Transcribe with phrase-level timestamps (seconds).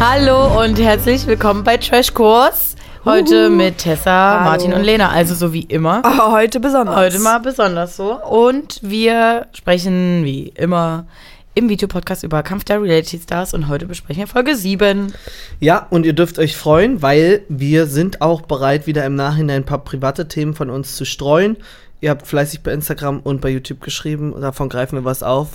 [0.00, 2.76] Hallo und herzlich willkommen bei Trash Kurs.
[3.04, 4.44] Heute mit Tessa, Hallo.
[4.50, 6.02] Martin und Lena, also so wie immer.
[6.04, 6.94] Oh, heute besonders.
[6.96, 8.12] Heute mal besonders so.
[8.24, 11.06] Und wir sprechen wie immer
[11.54, 15.12] im Videopodcast über Kampf der Reality Stars und heute besprechen wir Folge 7.
[15.58, 19.66] Ja, und ihr dürft euch freuen, weil wir sind auch bereit, wieder im Nachhinein ein
[19.66, 21.56] paar private Themen von uns zu streuen.
[22.00, 25.48] Ihr habt fleißig bei Instagram und bei YouTube geschrieben, davon greifen wir was auf,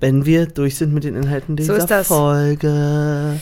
[0.00, 2.08] wenn wir durch sind mit den Inhalten So dieser ist das.
[2.08, 3.38] Folge.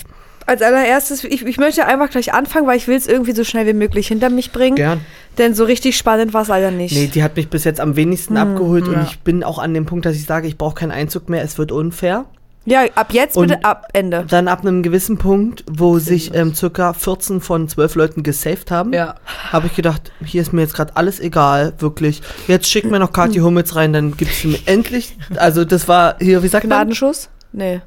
[0.51, 3.67] Als allererstes, ich, ich möchte einfach gleich anfangen, weil ich will es irgendwie so schnell
[3.67, 4.75] wie möglich hinter mich bringen.
[4.77, 5.01] Gern.
[5.39, 6.95] Denn so richtig spannend war es leider nicht.
[6.95, 9.03] Nee, die hat mich bis jetzt am wenigsten Hm, abgeholt und ja.
[9.09, 11.57] ich bin auch an dem Punkt, dass ich sage, ich brauche keinen Einzug mehr, es
[11.57, 12.25] wird unfair.
[12.67, 14.27] ja, ab jetzt Und- bitte ab Ende.
[14.29, 18.93] Dann ab einem gewissen Punkt, wo sich ähm, circa 14 von 12 Leuten gesaved haben,
[18.93, 19.15] Ja.
[19.53, 22.21] habe ich gedacht, hier ist mir jetzt gerade alles egal, wirklich.
[22.49, 26.17] Jetzt schickt mir noch Kathi Hummels rein, dann gibt es mir endlich, also das war
[26.21, 26.77] hier, wie sagt man?
[26.79, 27.31] Gnadenschuss?
[27.53, 27.81] Nee.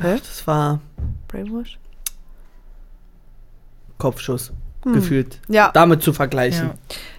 [0.00, 0.16] Hä?
[0.18, 0.80] Das war
[1.28, 1.78] Brainwash?
[4.00, 5.38] Kopfschuss, gefühlt.
[5.46, 5.70] Ja.
[5.74, 6.70] Damit zu vergleichen.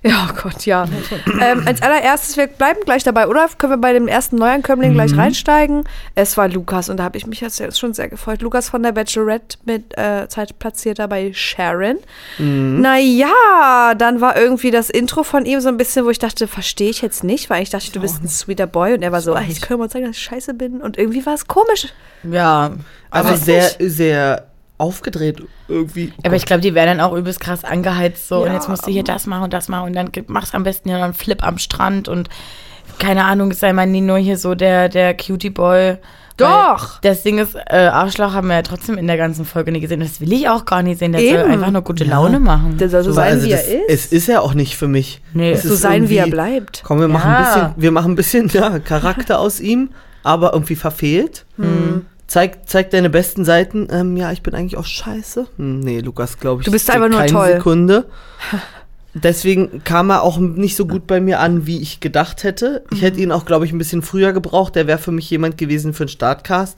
[0.03, 0.85] Ja, oh Gott, ja.
[1.41, 3.47] ähm, als allererstes, wir bleiben gleich dabei, oder?
[3.59, 5.83] Können wir bei dem ersten Neuankömmling gleich reinsteigen?
[6.15, 8.41] Es war Lukas und da habe ich mich jetzt schon sehr gefreut.
[8.41, 11.97] Lukas von der Bachelorette mit äh, Zeitplatzierter bei Sharon.
[12.39, 16.89] Naja, dann war irgendwie das Intro von ihm so ein bisschen, wo ich dachte, verstehe
[16.89, 19.35] ich jetzt nicht, weil ich dachte, du bist ein sweeter Boy und er war so,
[19.35, 21.89] "Ah, ich kann mal zeigen, dass ich scheiße bin und irgendwie war es komisch.
[22.23, 22.71] Ja.
[23.11, 23.77] Also Weiß sehr, nicht.
[23.79, 24.47] sehr
[24.81, 26.11] aufgedreht irgendwie.
[26.25, 28.53] Aber ich glaube, die werden dann auch übelst krass angeheizt so und Ja.
[28.55, 30.97] jetzt musst du hier das machen und das machen und dann machst am besten ja
[30.97, 32.29] noch einen Flip am Strand und
[32.99, 35.97] keine Ahnung, sei mal nie nur hier so der, der Cutie Boy.
[36.37, 37.01] Doch.
[37.03, 39.81] Weil Das Ding ist, äh, Arschloch haben wir ja trotzdem in der ganzen Folge nicht
[39.81, 39.99] gesehen.
[39.99, 41.11] Das will ich auch gar nicht sehen.
[41.11, 41.51] Der soll Eben.
[41.51, 42.11] einfach nur gute Ja.
[42.11, 42.77] Laune machen.
[42.77, 44.05] Der soll so sein, also wie das, er ist.
[44.07, 45.21] Es ist ja auch nicht für mich.
[45.33, 45.51] Nee.
[45.51, 46.81] Es so ist sein, wie er bleibt.
[46.83, 47.37] Komm, wir machen Ja.
[47.37, 49.89] ein bisschen, wir machen ein bisschen ja, Charakter aus ihm,
[50.23, 51.45] aber irgendwie verfehlt.
[51.57, 52.05] Hm.
[52.31, 53.89] Zeig, zeig deine besten Seiten.
[53.91, 55.47] Ähm, ja, ich bin eigentlich auch scheiße.
[55.57, 56.65] Hm, nee, Lukas, glaube ich.
[56.65, 57.53] Du bist einfach nur keine toll.
[57.55, 58.05] Sekunde.
[59.13, 62.85] Deswegen kam er auch nicht so gut bei mir an, wie ich gedacht hätte.
[62.89, 64.77] Ich hätte ihn auch, glaube ich, ein bisschen früher gebraucht.
[64.77, 66.77] Der wäre für mich jemand gewesen für einen Startcast.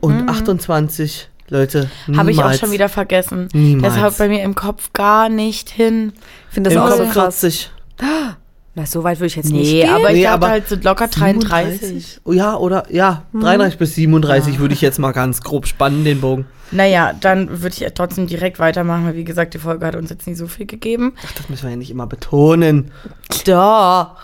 [0.00, 2.18] Und 28, Leute, niemals.
[2.18, 3.46] Habe ich auch schon wieder vergessen.
[3.52, 3.94] Niemals.
[3.94, 6.14] Das haut bei mir im Kopf gar nicht hin.
[6.48, 7.38] Ich finde das Im auch so krass.
[7.38, 7.70] 40.
[8.76, 9.90] Na, so weit würde ich jetzt nicht Nee, gehen.
[9.90, 12.20] aber ich Nee, aber halt so locker 33.
[12.24, 13.40] Oh ja, oder ja, Mhm.
[13.42, 16.46] 33 bis 37 würde ich jetzt mal ganz grob spannen, den Bogen.
[16.72, 20.26] Naja, dann würde ich trotzdem direkt weitermachen, weil wie gesagt, die Folge hat uns jetzt
[20.26, 21.12] nicht so viel gegeben.
[21.24, 22.90] Ach, das müssen wir ja nicht immer betonen.
[23.46, 24.16] Doch.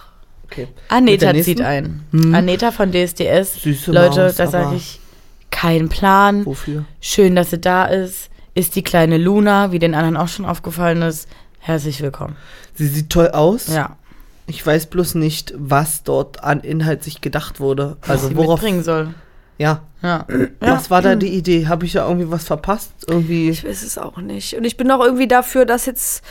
[0.47, 0.66] Okay.
[0.89, 2.03] Aneta zieht ein.
[2.10, 2.34] Hm.
[2.34, 3.62] Aneta von DSDS.
[3.62, 4.99] Süße Leute, Maus, da sage ich,
[5.53, 6.44] kein Plan.
[6.44, 6.84] Wofür?
[7.00, 8.31] Schön, dass sie da ist.
[8.55, 11.28] Ist die kleine Luna, wie den anderen auch schon aufgefallen ist.
[11.60, 12.34] Herzlich willkommen.
[12.75, 13.69] Sie sieht toll aus.
[13.69, 13.97] Ja,
[14.50, 17.97] Ich weiß bloß nicht, was dort an Inhalt sich gedacht wurde.
[18.03, 18.61] was Also sie worauf.
[18.61, 19.15] mitbringen soll.
[19.59, 19.83] Ja.
[20.03, 20.27] Ja.
[20.61, 21.69] Was war da die Idee?
[21.69, 22.93] Habe ich ja irgendwie was verpasst?
[23.06, 23.50] Irgendwie.
[23.50, 24.56] Ich weiß es auch nicht.
[24.56, 26.25] Und ich bin auch irgendwie dafür, dass jetzt.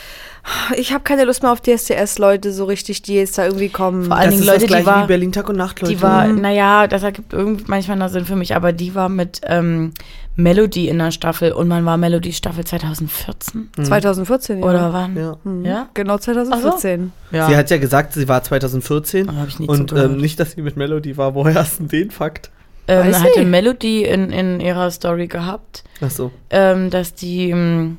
[0.78, 4.06] Ich habe keine Lust mehr auf DSDS-Leute so richtig, die jetzt da irgendwie kommen.
[4.06, 5.82] Vor allen das Dingen ist Leute, das die gleiche war- wie Berlin Tag und Nacht,
[5.82, 5.94] Leute.
[5.94, 9.42] Die war, naja, das ergibt irgendwie manchmal noch Sinn für mich, aber die war mit
[9.46, 9.94] ähm,
[10.36, 14.66] Melody in der Staffel und man war Melody Staffel 2014 2014, ja.
[14.66, 15.16] oder wann?
[15.18, 15.38] Ja.
[15.44, 15.66] Mhm.
[15.66, 15.90] Ja?
[15.94, 17.12] Genau 2014.
[17.32, 17.48] Ja.
[17.48, 19.28] Sie hat ja gesagt, sie war 2014.
[19.28, 21.36] Da hab ich nie und ähm, nicht, dass sie mit Melody war.
[21.36, 22.52] Woher hast du denn den Fakt?
[22.88, 23.46] ähm, Weiß hatte.
[23.46, 26.32] Melody in, in ihrer Story gehabt, Ach so.
[26.50, 27.98] ähm, dass die ähm,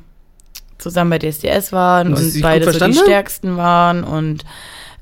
[0.81, 4.43] zusammen bei DSDS waren Und und, beide so die stärksten waren und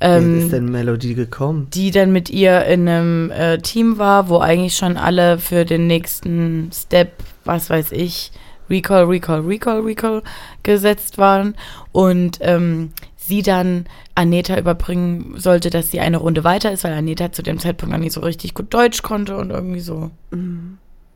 [0.01, 1.67] ähm, ist denn Melody gekommen?
[1.73, 5.87] die dann mit ihr in einem äh, Team war, wo eigentlich schon alle für den
[5.87, 7.11] nächsten Step,
[7.43, 8.31] was weiß ich,
[8.69, 10.21] Recall, Recall, Recall, Recall
[10.63, 11.55] gesetzt waren
[11.91, 13.85] und ähm, sie dann
[14.15, 17.99] Aneta überbringen sollte, dass sie eine Runde weiter ist, weil Aneta zu dem Zeitpunkt noch
[17.99, 20.11] nicht so richtig gut Deutsch konnte und irgendwie so.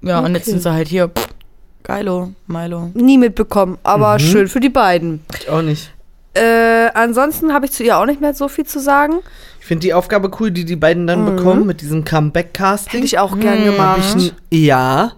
[0.02, 0.52] Ja, und jetzt Okay.
[0.52, 1.28] sind sie halt hier, pff,
[1.84, 2.92] geilo, Milo.
[2.94, 4.20] Nie mitbekommen, aber Mhm.
[4.20, 5.22] schön für die beiden.
[5.40, 5.92] Ich auch nicht.
[6.36, 9.20] Äh, ansonsten habe ich zu ihr auch nicht mehr so viel zu sagen.
[9.60, 12.92] Ich finde die Aufgabe cool, die die beiden dann bekommen mit diesem Comeback-Casting.
[12.94, 13.66] Hätte ich auch gern Hm.
[13.66, 14.00] gemacht.
[14.10, 15.12] Hab ich ein Ja.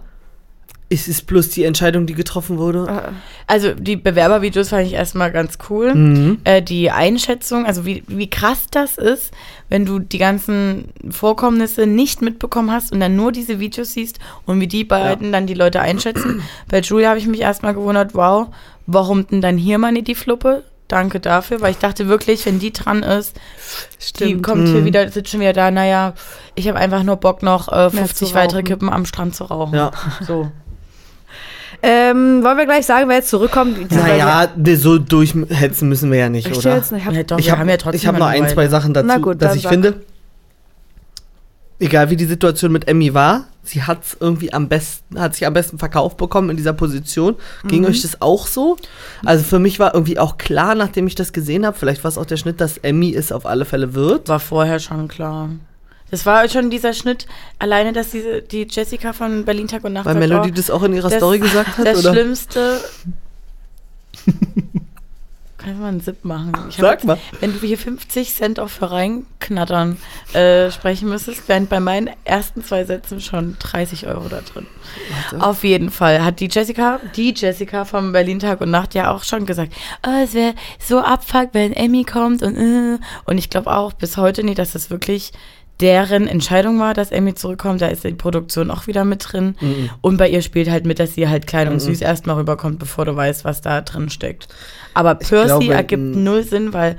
[0.88, 3.12] Es ist bloß die Entscheidung, die getroffen wurde.
[3.48, 5.94] Also die Bewerbervideos fand ich erstmal ganz cool.
[5.94, 6.38] Mhm.
[6.44, 9.32] äh, die Einschätzung, also wie, wie krass das ist,
[9.68, 14.60] wenn du die ganzen Vorkommnisse nicht mitbekommen hast und dann nur diese Videos siehst und
[14.60, 16.42] wie die beiden dann die Leute einschätzen.
[16.68, 18.46] Bei Julia habe ich mich erstmal gewundert, wow,
[18.86, 20.62] warum denn dann hier mal nicht die Fluppe?
[20.88, 23.34] Danke dafür, weil ich dachte wirklich, wenn die dran ist,
[24.20, 26.14] die kommt hier wieder, sitzt schon wieder da, naja,
[26.54, 28.62] ich habe einfach nur Bock noch äh, 50 zu weitere.
[28.62, 29.74] Kippen am Strand zu rauchen.
[29.74, 29.90] Ja.
[30.20, 30.52] So.
[31.82, 33.90] Ähm, wollen wir gleich sagen, wer jetzt zurückkommt?
[33.92, 36.76] Naja, so durchhetzen müssen wir ja nicht, ich oder?
[36.76, 37.06] jetzt nicht.
[37.10, 39.40] Ja, doch, Ich habe haben ja trotzdem ich hab noch ein, zwei Sachen dazu, gut,
[39.42, 39.72] dass ich sag.
[39.72, 40.00] finde.
[41.78, 45.46] egal wie die Situation mit Emmy war, sie hat es irgendwie am besten, hat sich
[45.46, 47.34] am besten verkauft bekommen in dieser Position.
[47.66, 47.88] Ging Mhm.
[47.88, 48.76] euch das auch so?
[49.24, 52.16] Also für mich war irgendwie auch klar, nachdem ich das gesehen habe, vielleicht war es
[52.16, 54.28] auch der Schnitt, dass Emmy es auf alle Fälle wird.
[54.28, 55.50] War vorher schon klar.
[56.10, 57.26] Das war schon dieser Schnitt,
[57.58, 60.70] alleine, dass diese, die Jessica von Berlin Tag und Nacht Weil sagt, Melody oh, das
[60.70, 62.12] auch in ihrer das- Story gesagt hat, Das oder?
[62.12, 62.80] Schlimmste.
[65.58, 66.52] Kann ich mal einen Zip machen?
[66.68, 67.18] Ich Sag jetzt- mal.
[67.40, 69.96] Wenn du hier 50 Cent auf reinknattern
[70.32, 74.66] äh, sprechen müsstest, wären bei meinen ersten zwei Sätzen schon 30 Euro da drin.
[75.40, 79.24] Auf jeden Fall hat die Jessica, die Jessica vom Berlin Tag und Nacht ja auch
[79.24, 79.72] schon gesagt,
[80.06, 82.98] oh, es wäre so abfuck, wenn Emmy kommt und äh.
[83.24, 85.32] und ich glaube auch bis heute nicht, dass das wirklich
[85.80, 87.82] deren Entscheidung war, dass Emmy zurückkommt.
[87.82, 89.56] Da ist die Produktion auch wieder mit drin.
[89.60, 89.90] Mhm.
[90.00, 93.04] Und bei ihr spielt halt mit, dass sie halt klein und süß erstmal rüberkommt, bevor
[93.04, 94.48] du weißt, was da drin steckt.
[94.94, 96.96] Aber Percy glaube, ergibt null Sinn, weil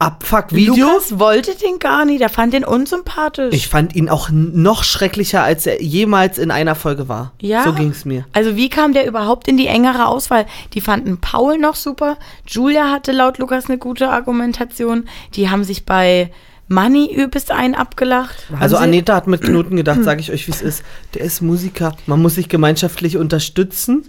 [0.00, 0.74] Abfuck-Video?
[0.74, 2.20] Lukas wollte den gar nicht.
[2.20, 3.52] Der fand den unsympathisch.
[3.52, 7.32] Ich fand ihn auch noch schrecklicher, als er jemals in einer Folge war.
[7.40, 7.64] Ja.
[7.64, 8.24] So ging es mir.
[8.32, 10.46] Also wie kam der überhaupt in die engere Auswahl?
[10.74, 12.16] Die fanden Paul noch super.
[12.46, 15.08] Julia hatte laut Lukas eine gute Argumentation.
[15.34, 16.30] Die haben sich bei
[16.68, 18.36] Money übelst ein abgelacht.
[18.60, 20.82] Also Haben sie- Aneta hat mit Knoten gedacht, sage ich euch, wie es ist.
[21.14, 21.96] Der ist Musiker.
[22.06, 24.04] Man muss sich gemeinschaftlich unterstützen.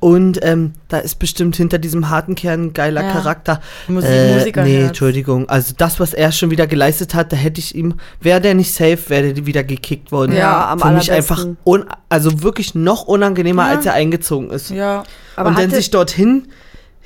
[0.00, 3.12] Und ähm, da ist bestimmt hinter diesem harten Kern ein geiler Ja.
[3.12, 3.60] Charakter.
[3.88, 4.68] Musik- äh, Musikerherz.
[4.68, 5.48] nee, Entschuldigung.
[5.48, 8.74] Also das, was er schon wieder geleistet hat, da hätte ich ihm, wäre der nicht
[8.74, 10.36] safe, wäre der wieder gekickt worden.
[10.36, 11.46] Ja, am Für mich einfach,
[12.10, 13.76] also wirklich noch unangenehmer, Ja.
[13.76, 14.68] als er eingezogen ist.
[14.70, 15.04] Ja.
[15.36, 16.48] Aber und dann sich dorthin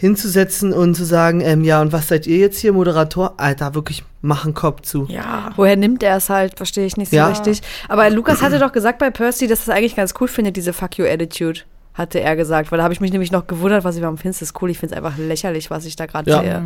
[0.01, 3.35] hinzusetzen und zu sagen, ähm, ja, und was seid ihr jetzt hier, Moderator?
[3.37, 5.07] Alter, wirklich, mach einen Kopf zu.
[5.11, 5.51] Ja.
[5.57, 6.57] Woher nimmt er es halt?
[6.57, 7.27] Verstehe ich nicht so Ja.
[7.27, 7.61] richtig.
[7.89, 10.73] Aber Lukas hatte doch gesagt bei Percy, dass er es eigentlich ganz cool findet, diese
[10.73, 11.61] Fuck You Attitude.
[11.95, 14.41] Hatte er gesagt, weil da habe ich mich nämlich noch gewundert, was ich warum findest
[14.41, 14.71] du das cool?
[14.71, 16.41] Ich finde es einfach lächerlich, was ich da gerade Ja.
[16.43, 16.63] sehe.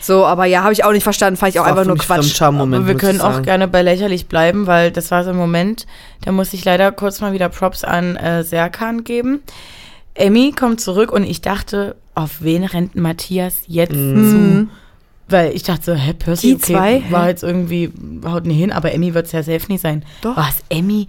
[0.00, 2.40] So, aber ja, habe ich auch nicht verstanden, fand ich auch Das einfach nur Quatsch.
[2.40, 5.86] Aber wir können auch gerne bei lächerlich bleiben, weil das war so ein Moment,
[6.24, 9.42] da muss ich leider kurz mal wieder Props an äh, Serkan geben.
[10.16, 14.68] Emmy kommt zurück und ich dachte, auf wen rennt Matthias jetzt Mhm.
[14.68, 14.85] zu?
[15.28, 17.02] Weil ich dachte so, hä, Percy, Die okay, zwei?
[17.10, 17.92] war jetzt irgendwie,
[18.24, 20.04] haut nicht hin, aber Emmy wird es ja safe nicht sein.
[20.22, 20.36] Doch.
[20.36, 21.08] Was, Emmy?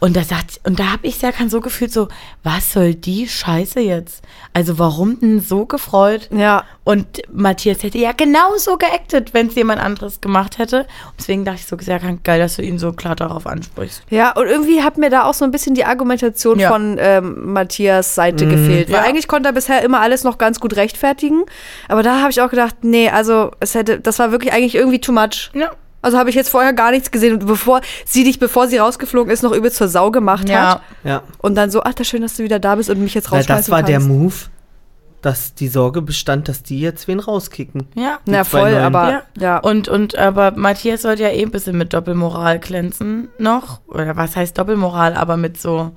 [0.00, 2.08] Und da sagt, und da habe ich Serkan so gefühlt so,
[2.42, 4.22] was soll die Scheiße jetzt?
[4.52, 6.28] Also warum denn so gefreut?
[6.30, 10.80] Ja, Und Matthias hätte ja genauso geactet, wenn es jemand anderes gemacht hätte.
[10.80, 10.86] Und
[11.18, 14.02] deswegen dachte ich so, sehr geil, dass du ihn so klar darauf ansprichst.
[14.10, 16.68] ja, und irgendwie hat mir da auch so ein bisschen die Argumentation Ja.
[16.70, 18.88] von ähm, Matthias Seite gefehlt.
[18.88, 19.02] Weil Ja.
[19.04, 21.44] eigentlich konnte er bisher immer alles noch ganz gut rechtfertigen.
[21.88, 25.00] Aber da habe ich auch gedacht, nee, also es hätte, das war wirklich eigentlich irgendwie
[25.00, 25.50] too much.
[25.54, 25.70] Ja.
[26.02, 27.34] Also habe ich jetzt vorher gar nichts gesehen.
[27.34, 30.74] Und bevor sie dich, bevor sie rausgeflogen ist, noch übel zur Sau gemacht Ja.
[30.74, 30.82] hat.
[31.02, 31.22] Ja.
[31.38, 33.38] Und dann so, ach, das schön, dass du wieder da bist und mich jetzt Weil
[33.38, 34.08] rausschmeißen das war der kannst.
[34.08, 34.34] Move,
[35.22, 37.86] dass die Sorge bestand, dass die jetzt wen rauskicken.
[37.94, 38.18] Ja.
[38.26, 38.82] die Na voll, Neuen.
[38.84, 39.22] aber Ja.
[39.38, 39.58] ja.
[39.58, 43.80] Und, und aber Matthias sollte ja eh ein bisschen mit Doppelmoral glänzen noch.
[43.86, 45.92] Oder was heißt Doppelmoral, aber mit so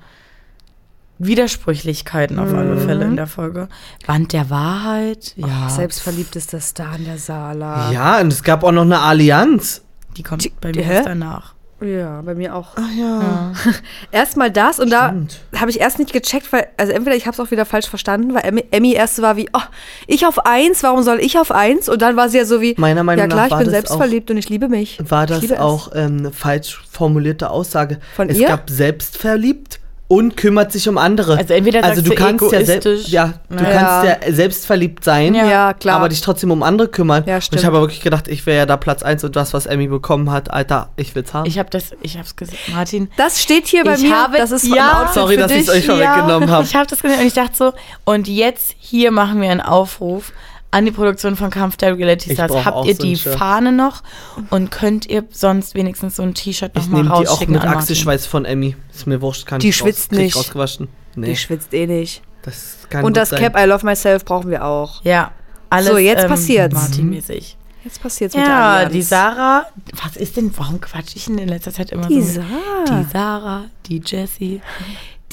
[1.19, 3.67] Widersprüchlichkeiten auf alle Fälle in der Folge.
[4.05, 5.69] Band der Wahrheit, ja.
[5.69, 7.91] Selbstverliebt ist der Star in der Sala.
[7.91, 9.81] Ja, und es gab auch noch eine Allianz.
[10.15, 10.93] Die kommt Die- bei mir hä?
[10.95, 11.53] erst danach.
[11.79, 12.69] Ja, bei mir auch.
[12.75, 13.53] Ach ja.
[14.11, 15.39] Erstmal das und Stimmt.
[15.51, 17.87] da habe ich erst nicht gecheckt, weil, also entweder ich habe es auch wieder falsch
[17.87, 19.61] verstanden, weil Emmy, Emmy erst war wie, oh,
[20.07, 21.87] ich auf eins, warum soll ich auf eins?
[21.87, 23.65] Und dann war sie ja so wie, Meiner Meinung ja klar, nach ich war bin
[23.67, 24.97] das selbstverliebt und ich liebe mich.
[25.07, 25.59] War Ich das liebe es.
[25.59, 27.99] auch ähm, eine falsch formulierte Aussage?
[28.15, 28.47] Von es ihr?
[28.47, 31.37] gab selbstverliebt und kümmert sich um andere.
[31.37, 33.07] Also entweder also sagst du du kannst ja, egoistisch.
[33.09, 33.77] ja, du Naja.
[33.77, 35.45] kannst ja selbstverliebt sein, Ja.
[35.49, 35.97] Ja, klar.
[35.97, 37.23] aber dich trotzdem um andere kümmern.
[37.25, 37.59] Ja, und stimmt.
[37.61, 40.31] ich habe wirklich gedacht, ich wäre ja da Platz eins und das, was Emmy bekommen
[40.31, 41.45] hat, Alter, ich will's haben.
[41.45, 43.09] Ich habe das, ich hab's gesehen, Martin.
[43.17, 44.15] das steht hier bei Ich mir.
[44.15, 45.69] habe- das ist ja, Sorry, für dass dich.
[45.69, 46.63] euch vorweggenommen hab.
[46.63, 47.73] Ich habe das gesehen und ich dachte so,
[48.05, 50.31] und jetzt hier machen wir einen Aufruf
[50.77, 52.65] an die Produktion von Kampf der Reality Ich Stars.
[52.65, 53.35] Habt ihr so die Shirt.
[53.37, 54.03] Fahne noch
[54.51, 57.63] und könnt ihr sonst wenigstens so ein T-Shirt Ich nochmal nehme die auch rausschicken mit?
[57.65, 58.75] Achselschweiß von Emmy.
[58.93, 60.35] Ist mir wurscht, kann Die ich schwitzt ich nicht.
[60.35, 60.87] rausgewaschen.
[61.15, 62.21] Nee, Die schwitzt eh nicht.
[62.43, 63.39] das kann Und das sein.
[63.39, 65.03] Cap I Love Myself brauchen wir auch.
[65.03, 65.31] Ja,
[65.69, 66.75] alles So, jetzt ähm, passiert's.
[66.75, 67.57] Martin-mäßig.
[67.83, 68.93] Jetzt passiert's mit der Ja, Allianz.
[68.93, 69.65] die Sarah,
[70.03, 72.39] was ist denn, warum quatsch ich denn in letzter Zeit immer Die so?
[72.41, 72.85] mit- Sarah.
[73.01, 74.61] Die Sarah, die Jessie.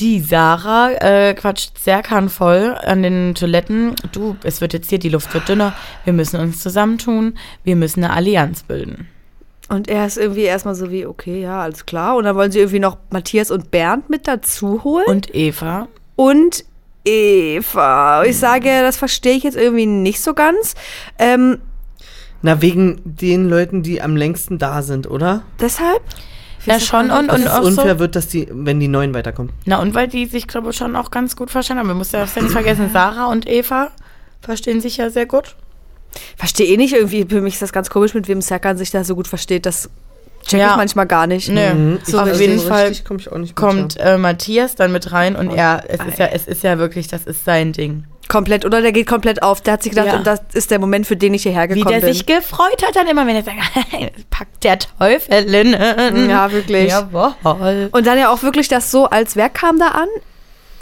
[0.00, 3.94] Die Sarah äh, quatscht Serkan voll an den Toiletten.
[4.10, 5.72] Du, es wird jetzt hier, die Luft wird dünner.
[6.02, 7.38] Wir müssen uns zusammentun.
[7.62, 9.08] Wir müssen eine Allianz bilden.
[9.68, 12.16] Und er ist irgendwie erstmal so wie, okay, ja, alles klar.
[12.16, 15.06] Und dann wollen sie irgendwie noch Matthias und Bernd mit dazu holen.
[15.06, 16.64] Und Eva, und
[17.04, 18.24] Eva.
[18.24, 20.74] Ich sage, das verstehe ich jetzt irgendwie nicht so ganz.
[21.18, 21.58] Ähm,
[22.42, 25.42] Na, wegen den Leuten, die am längsten da sind, oder?
[25.60, 26.02] deshalb?
[26.66, 27.98] Ja schon und, und es auch unfair so.
[27.98, 29.52] wird, dass die, wenn die Neuen weiterkommen.
[29.64, 31.88] Na und weil die sich, glaube ich, schon auch ganz gut verstanden haben.
[31.88, 33.90] Wir müssen ja nicht vergessen, Sarah und Eva
[34.40, 35.56] verstehen sich ja sehr gut.
[36.36, 37.24] Verstehe eh nicht irgendwie.
[37.24, 39.66] Für mich ist das ganz komisch, mit wem Serkan sich da so gut versteht.
[39.66, 39.90] Das
[40.44, 40.70] check Ja.
[40.72, 41.48] ich manchmal gar nicht.
[41.48, 41.74] Nö.
[41.74, 41.98] Mhm.
[42.04, 45.12] So, Ich auf jeden Fall komm ich auch nicht mit, kommt äh, Matthias dann mit
[45.12, 48.04] rein und er, es ist ja, es ist ja wirklich, das ist sein Ding.
[48.26, 49.60] Komplett, oder der geht komplett auf.
[49.60, 50.16] Der hat sich gedacht, Ja.
[50.16, 52.12] und das ist der Moment, für den ich hierher Wie gekommen der bin.
[52.14, 53.58] sich gefreut hat dann immer, wenn er sagt,
[54.30, 56.30] packt der Teufelinnen.
[56.30, 56.88] Ja, wirklich.
[56.90, 57.88] Jawohl.
[57.92, 60.08] Und dann ja auch wirklich das so, als wer kam da an?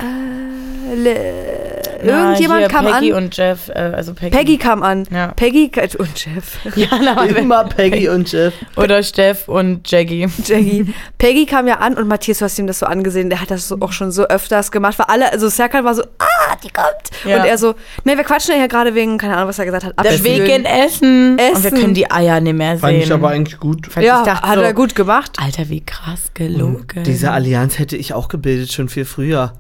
[0.03, 3.23] Äh, Na, irgendjemand hier kam Peggy an.
[3.23, 4.37] und Jeff, äh, also Peggy.
[4.37, 5.05] Peggy kam an.
[5.13, 5.29] Ja.
[5.29, 6.59] Peggy und Jeff.
[6.77, 8.53] Ja, na, Immer Peggy und Jeff.
[8.77, 10.27] Oder Steff und Jackie.
[10.45, 10.93] Jackie.
[11.19, 13.69] Peggy kam ja an und Matthias, du hast ihm das so angesehen, der hat das
[13.69, 16.87] so auch schon so öfters gemacht, weil alle, also Serkan war so, ah, die kommt.
[17.25, 17.39] Ja.
[17.41, 19.85] Und er so, ne, wir quatschen ja hier gerade wegen, keine Ahnung, was er gesagt
[19.85, 20.65] hat, Deswegen Abspülen.
[20.65, 21.31] Essen.
[21.33, 21.79] Und wir Essen.
[21.81, 22.81] können die Eier nicht mehr sehen.
[22.81, 23.95] Fand ich aber eigentlich gut.
[23.95, 25.33] Weil Ja, ich dachte hat so, er gut gemacht.
[25.39, 27.05] Alter, wie krass gelogen.
[27.05, 29.53] Diese Allianz hätte ich auch gebildet, schon viel früher.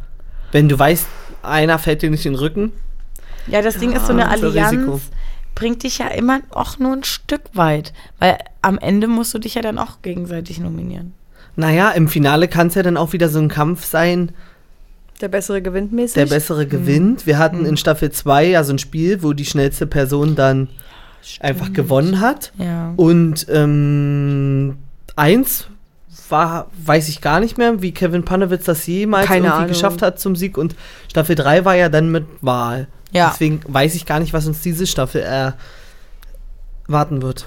[0.52, 1.06] Wenn du weißt,
[1.42, 2.72] einer fällt dir nicht in den Rücken.
[3.48, 5.00] Ja, das Ding ist, so eine ein Allianz Risiko.
[5.54, 7.92] bringt dich ja immer auch nur ein Stück weit.
[8.20, 11.14] Weil am Ende musst du dich ja dann auch gegenseitig nominieren.
[11.56, 14.32] Naja, im Finale kann es ja dann auch wieder so ein Kampf sein,
[15.20, 16.14] Der bessere gewinnt mäßig.
[16.14, 17.26] der bessere gewinnt.
[17.26, 20.68] Wir hatten in Staffel 2 ja so ein Spiel, wo die schnellste Person dann
[21.40, 22.52] einfach gewonnen hat.
[22.58, 22.92] Ja.
[22.96, 24.76] Und ähm,
[25.16, 25.66] eins
[26.32, 29.68] war, weiß ich gar nicht mehr, wie Kevin Panewitz das jemals Keine irgendwie Ahnung.
[29.68, 30.58] geschafft hat zum Sieg.
[30.58, 30.74] Und
[31.08, 32.88] Staffel 3 war ja dann mit Wahl.
[33.12, 33.30] Ja.
[33.30, 35.20] Deswegen weiß ich gar nicht, was uns diese Staffel
[36.88, 37.46] erwarten wird.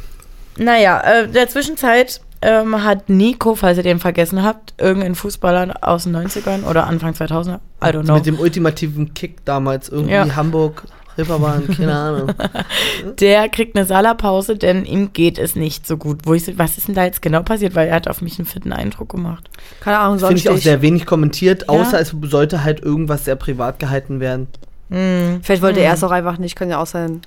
[0.58, 5.74] Naja, äh, in der Zwischenzeit ähm, hat Nico, falls ihr den vergessen habt, irgendein Fußballer
[5.82, 10.14] aus den 90ern oder Anfang 2000er, I don't know, Mit dem ultimativen Kick damals irgendwie
[10.14, 10.36] Ja.
[10.36, 10.84] Hamburg,
[11.18, 12.32] Reeperbahn, keine Ahnung.
[13.20, 16.20] der kriegt eine Salapause, denn ihm geht es nicht so gut.
[16.26, 17.76] Wo ich so, was ist denn da jetzt genau passiert?
[17.76, 19.50] Weil er hat auf mich einen fitten Eindruck gemacht.
[19.82, 21.70] Keine Ahnung, Finde sonst ich auch sehr wenig kommentiert, Ja.
[21.70, 24.48] außer es sollte halt irgendwas sehr privat gehalten werden.
[24.90, 25.40] Hm.
[25.42, 27.22] Vielleicht wollte er es auch einfach nicht, kann ja auch sein.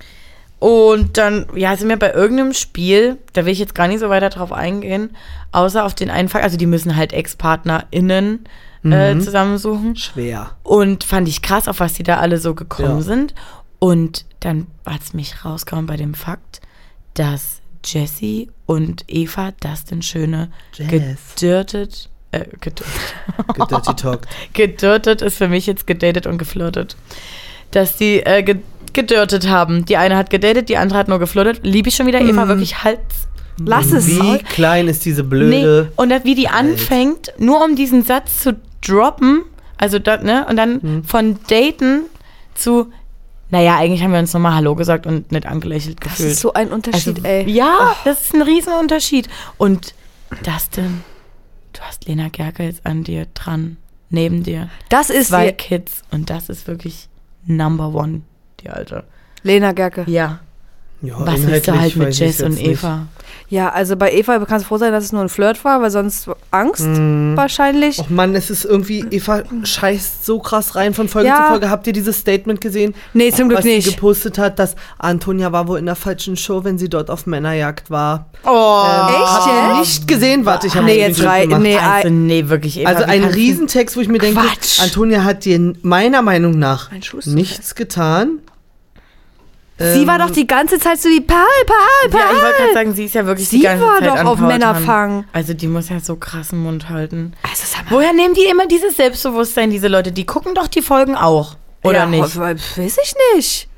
[0.59, 4.09] Und dann, ja, sind wir bei irgendeinem Spiel, da will ich jetzt gar nicht so
[4.09, 5.11] weiter drauf eingehen,
[5.53, 8.45] außer auf den einen Fall, also die müssen halt ExtpartnerInnen
[8.85, 9.21] äh, Mhm.
[9.21, 9.95] zusammensuchen.
[9.97, 10.51] Schwer.
[10.63, 13.01] Und fand ich krass, auf was die da alle so gekommen Ja.
[13.01, 13.33] sind.
[13.79, 16.61] Und dann hat es mich rausgehauen bei dem Fakt,
[17.13, 20.89] dass Jessie und Eva Dustin Schöne Jazz.
[20.89, 22.87] gedürtet, äh, gedürtet
[25.21, 26.97] ist für mich jetzt gedatet und geflirtet.
[27.71, 28.57] Dass die äh, ge
[28.91, 29.85] gedürtet haben.
[29.85, 31.59] Die eine hat gedatet, die andere hat nur geflirtet.
[31.63, 33.27] Liebe ich schon wieder Eva, wirklich Hals.
[33.63, 34.07] Lass es.
[34.07, 35.91] Wie klein ist diese Nee, blöde.
[35.95, 39.43] und das, wie die anfängt, nur um diesen Satz zu droppen,
[39.77, 41.03] also da, ne, und dann Hm.
[41.03, 42.05] von daten
[42.55, 42.91] zu,
[43.49, 46.31] naja, eigentlich haben wir uns nochmal Hallo gesagt und nicht angelächelt Das gefühlt.
[46.33, 47.49] ist so ein Unterschied, also, ey.
[47.49, 49.27] Ja, das ist ein Riesenunterschied.
[49.57, 49.93] Und
[50.43, 51.03] Dustin,
[51.73, 53.77] du hast Lena Gerke jetzt an dir dran,
[54.09, 54.69] neben dir.
[54.89, 57.09] Das ist Zwei Kids und das ist wirklich
[57.45, 58.21] Number One,
[58.61, 59.03] die Alte.
[59.43, 60.03] Lena Gerke.
[60.07, 60.39] Ja,
[61.01, 62.71] Ja, was ist da halt mit Jess und jetzt nicht.
[62.83, 63.07] Eva?
[63.47, 65.89] Ja, also bei Eva kannst du froh sein, dass es nur ein Flirt war, weil
[65.89, 67.35] sonst Angst Mhm.
[67.35, 67.97] wahrscheinlich.
[67.97, 71.37] Och Mann, es ist irgendwie, Eva scheißt so krass rein von Folge Ja.
[71.45, 71.69] zu Folge.
[71.71, 72.93] Habt ihr dieses Statement gesehen?
[73.13, 73.89] Nee, zum Glück was sie nicht.
[73.95, 77.89] gepostet hat, dass Antonia war wohl in der falschen Show, wenn sie dort auf Männerjagd
[77.89, 78.25] war.
[78.45, 80.45] Oh, Echt Habt ihr nicht gesehen?
[80.45, 82.79] Warte, ich habe Nee, jetzt rei- nee, Also, nee, wirklich.
[82.81, 84.79] Eva, Also ein Riesentext, wo ich mir denke, Quatsch.
[84.79, 86.89] Antonia hat dir meiner Meinung nach
[87.25, 88.39] nichts getan.
[89.79, 92.19] Sie war Ähm, doch die ganze Zeit so wie Paul, Paul, Paul.
[92.19, 94.15] Ja, ich wollte gerade sagen, sie ist ja wirklich Sie die ganze war Zeit doch
[94.17, 94.59] an auf Paul dran.
[94.59, 95.25] Männerfang.
[95.31, 97.33] Also die muss ja so krassen Mund halten.
[97.43, 97.91] Also, sag mal.
[97.97, 100.11] Woher nehmen die immer dieses Selbstbewusstsein, diese Leute?
[100.11, 102.37] Die gucken doch die Folgen auch, oder ja, nicht?
[102.37, 103.69] Weiß ich nicht.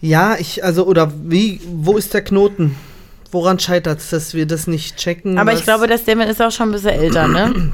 [0.00, 2.74] Ja, ich, also, oder wie, wo ist der Knoten?
[3.30, 5.38] Woran scheitert es, dass wir das nicht checken?
[5.38, 7.72] Aber ich glaube, das Damon ist auch schon ein bisschen älter, ne?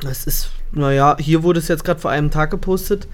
[0.00, 3.06] Das ist, naja, hier wurde es jetzt gerade vor einem Tag gepostet.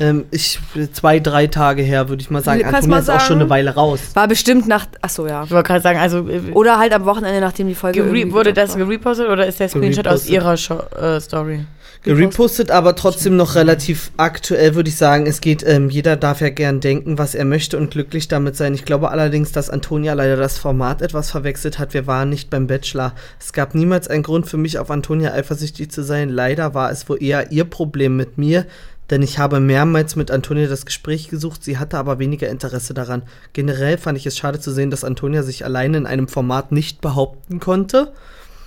[0.00, 0.58] Ähm, ich,
[0.92, 2.60] zwei, drei Tage her, würde ich mal sagen.
[2.60, 4.00] Kannst Antonia mal ist auch schon eine Weile raus.
[4.14, 4.86] War bestimmt nach.
[5.00, 5.44] Achso, ja.
[5.44, 8.08] Ich wollte gerade sagen, also äh, Oder halt am Wochenende, nachdem die Folge.
[8.32, 10.30] wurde das gerepostet oder ist der Screenshot aus Gerepostet.
[10.30, 11.64] ihrer Show, äh, Story?
[12.06, 15.26] Repostet, aber trotzdem noch relativ aktuell, würde ich sagen.
[15.26, 18.72] Es geht, ähm, jeder darf ja gern denken, was er möchte und glücklich damit sein.
[18.74, 21.94] Ich glaube allerdings, dass Antonia leider das Format etwas verwechselt hat.
[21.94, 23.14] Wir waren nicht beim Bachelor.
[23.40, 26.28] Es gab niemals einen Grund für mich, auf Antonia eifersüchtig zu sein.
[26.28, 28.64] Leider war es wohl eher ihr Problem mit mir,
[29.10, 31.64] denn ich habe mehrmals mit Antonia das Gespräch gesucht.
[31.64, 33.22] Sie hatte aber weniger Interesse daran.
[33.52, 37.00] Generell fand ich es schade zu sehen, dass Antonia sich alleine in einem Format nicht
[37.00, 38.12] behaupten konnte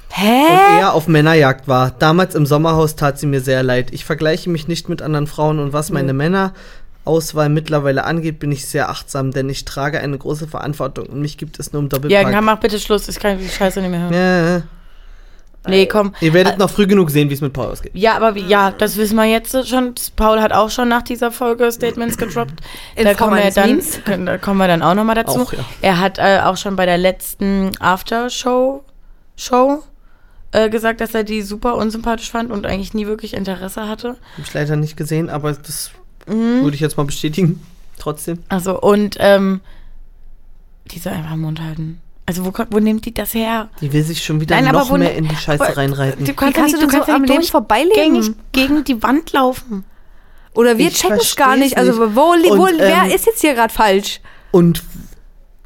[0.09, 0.41] Hä?
[0.51, 1.91] und eher auf Männerjagd war.
[1.91, 3.93] Damals im Sommerhaus tat sie mir sehr leid.
[3.93, 8.67] Ich vergleiche mich nicht mit anderen Frauen und was meine Männerauswahl mittlerweile angeht, bin ich
[8.67, 11.89] sehr achtsam, denn ich trage eine große Verantwortung und mich gibt es nur im Ja,
[11.99, 12.43] Doppelpack.
[12.43, 14.13] mach bitte Schluss, ich kann die Scheiße nicht mehr hören.
[14.13, 14.63] Ja,
[15.67, 16.13] Nee, komm.
[16.21, 17.91] ihr werdet noch früh genug sehen, wie es mit Paul ausgeht.
[17.93, 19.93] Ja, aber wie, ja, das wissen wir jetzt schon.
[20.15, 22.53] Paul hat auch schon nach dieser Folge Statements gedroppt.
[22.95, 23.99] In da, kommen wir dann, Memes?
[24.25, 25.41] da kommen wir dann auch nochmal dazu.
[25.41, 25.59] Auch, ja.
[25.81, 28.83] Er hat äh, auch schon bei der letzten Aftershow
[29.35, 29.83] Show
[30.51, 34.17] äh, gesagt, dass er die super unsympathisch fand und eigentlich nie wirklich Interesse hatte.
[34.37, 35.91] Hab ich leider nicht gesehen, aber das
[36.27, 36.63] Mhm.
[36.63, 37.65] würde ich jetzt mal bestätigen.
[37.97, 38.39] Trotzdem.
[38.49, 39.61] Also, und ähm,
[40.91, 42.01] die soll einfach Mund halten.
[42.25, 43.69] Also, wo, kommt- wo nimmt die das her?
[43.81, 46.23] Die will sich schon wieder Nein, noch wo- mehr in die Scheiße aber- reinreiten.
[46.25, 48.35] Du kannst, kannst nicht, du du kannst so am nicht Leben vorbeileben?
[48.51, 49.83] gegen, die Wand laufen.
[50.53, 51.77] Oder wir Ich checken es gar nicht.
[51.77, 54.19] Also, wo, li- wo, Und, wer ähm, ist jetzt hier gerade falsch?
[54.51, 54.83] Und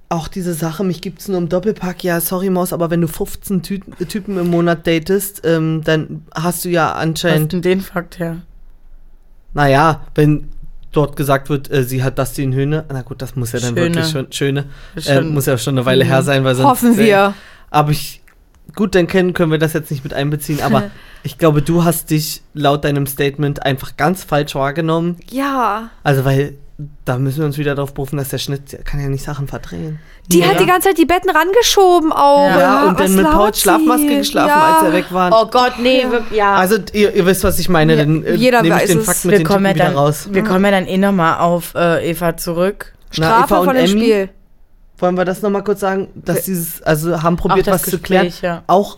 [0.10, 2.04] auch diese Sache, mich gibt's nur im Doppelpack.
[2.04, 6.64] Ja, sorry Maus, aber wenn du 15 Tü Typen im Monat datest, ähm, dann hast
[6.66, 8.42] du ja Was anscheinend, denn den Fakt her?
[9.54, 10.50] naja, wenn
[10.96, 13.96] dort gesagt wird, äh, sie hat Dustin Höhne, na gut, das muss ja dann Schöne.
[13.96, 14.66] wirklich schon, schöne,
[15.06, 16.70] äh, muss ja schon eine Weile her sein, weil sonst...
[16.70, 17.34] Hoffen wir.
[17.70, 18.22] Aber ich,
[18.76, 20.92] gut, dann können, können wir das jetzt nicht mit einbeziehen, aber
[21.24, 25.18] ich glaube, du hast dich laut deinem Statement einfach ganz falsch wahrgenommen.
[25.30, 25.90] Ja.
[26.04, 26.58] Also, weil
[27.06, 30.00] da müssen wir uns wieder darauf berufen, dass der Schnitt kann ja nicht Sachen verdrehen.
[30.28, 30.48] Die Ja.
[30.48, 32.50] hat die ganze Zeit die Betten rangeschoben auch.
[32.50, 34.18] Ja, und was dann mit Paul Schlafmaske sie?
[34.18, 34.76] geschlafen, ja.
[34.78, 35.32] als er weg war.
[35.32, 36.56] Oh Gott, nee, wir, ja.
[36.56, 37.94] Also, ihr, ihr wisst, was ich meine.
[37.96, 39.06] Ja, dann äh, jeder nehme ich weiß den es.
[39.06, 40.28] Fakt mit wir den kommen, ja Typen wieder dann, raus.
[40.32, 42.94] wir kommen ja dann eh nochmal auf äh, Eva zurück.
[43.18, 44.02] Na, Strafe Eva und von dem Emmy?
[44.02, 44.30] Spiel.
[44.98, 46.10] Wollen wir das nochmal kurz sagen?
[46.16, 48.26] Dass Wir- dieses, also haben probiert, was das zu klären.
[48.26, 48.64] Gespräch, ja.
[48.68, 48.98] Auch,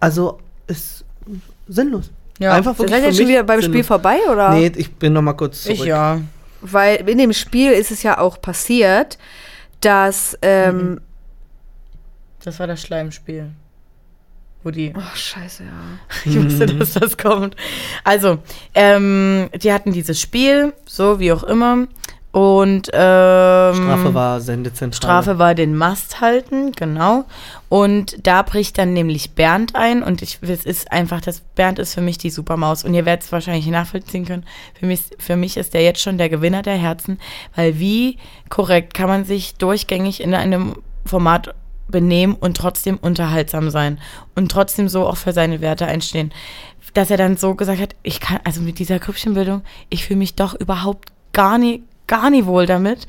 [0.00, 1.04] also, ist
[1.68, 2.10] sinnlos.
[2.38, 2.52] Ja.
[2.52, 3.86] Einfach Seid wirklich ihr für jetzt schon wieder beim Spiel sinnlos.
[3.88, 4.50] vorbei, oder?
[4.50, 5.78] Nee, ich bin nochmal kurz zurück.
[5.80, 6.20] Ich ja.
[6.60, 9.18] Weil in dem Spiel ist es ja auch passiert,
[9.80, 11.00] dass, ähm,
[12.42, 13.50] Das war das Schleimspiel.
[14.64, 14.92] Wo die.
[14.96, 15.70] ach, scheiße, ja.
[16.24, 17.54] Ich wusste, dass das kommt.
[18.02, 18.38] Also,
[18.74, 21.86] ähm, die hatten dieses Spiel, so wie auch immer.
[22.30, 24.96] Und ähm, Strafe war Sendezentrale.
[24.96, 27.24] Strafe war den Mast halten, genau.
[27.70, 31.94] Und da bricht dann nämlich Bernd ein und ich, es ist einfach, das Bernd ist
[31.94, 34.44] für mich die Supermaus und ihr werdet es wahrscheinlich nachvollziehen können.
[34.78, 37.18] Für mich, für mich ist der jetzt schon der Gewinner der Herzen,
[37.56, 38.18] weil wie
[38.50, 41.54] korrekt kann man sich durchgängig in einem Format
[41.88, 43.98] benehmen und trotzdem unterhaltsam sein
[44.34, 46.32] und trotzdem so auch für seine Werte einstehen.
[46.92, 50.34] Dass er dann so gesagt hat, ich kann, also mit dieser Grüppchenbildung, ich fühle mich
[50.34, 53.06] doch überhaupt gar nie, gar nie wohl damit.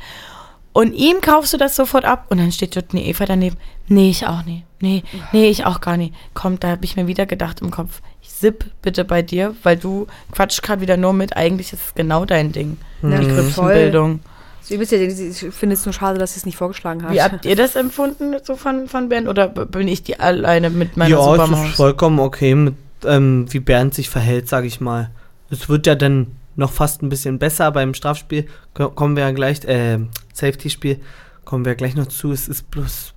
[0.72, 3.58] Und ihm kaufst du das sofort ab und dann steht dort eine Eva daneben.
[3.88, 4.64] Nee, ich auch nie.
[4.82, 6.14] Nee, nee, ich auch gar nie.
[6.34, 8.02] Kommt, da habe ich mir wieder gedacht im Kopf.
[8.22, 11.36] Ich sipp bitte bei dir, weil du quatschst gerade wieder nur mit.
[11.36, 12.78] Eigentlich ist es genau dein Ding.
[13.02, 13.34] Ja, Die voll.
[13.36, 14.20] Grüppchenbildung.
[14.62, 17.12] Sie wisst ja, ich finde es nur schade, dass sie es nicht vorgeschlagen hat.
[17.12, 19.28] Wie habt ihr das empfunden so von, von Bernd?
[19.28, 23.60] Oder bin ich die alleine mit meiner ja, es ist vollkommen okay, mit, ähm, wie
[23.60, 25.10] Bernd sich verhält, sage ich mal.
[25.50, 26.28] Es wird ja dann
[26.60, 28.45] noch fast ein bisschen besser beim Strafspiel.
[28.76, 29.98] Ko- Kommen wir ja gleich, äh,
[30.34, 31.00] Safety-Spiel,
[31.45, 32.32] kommen wir gleich noch zu.
[32.32, 33.13] Es ist bloß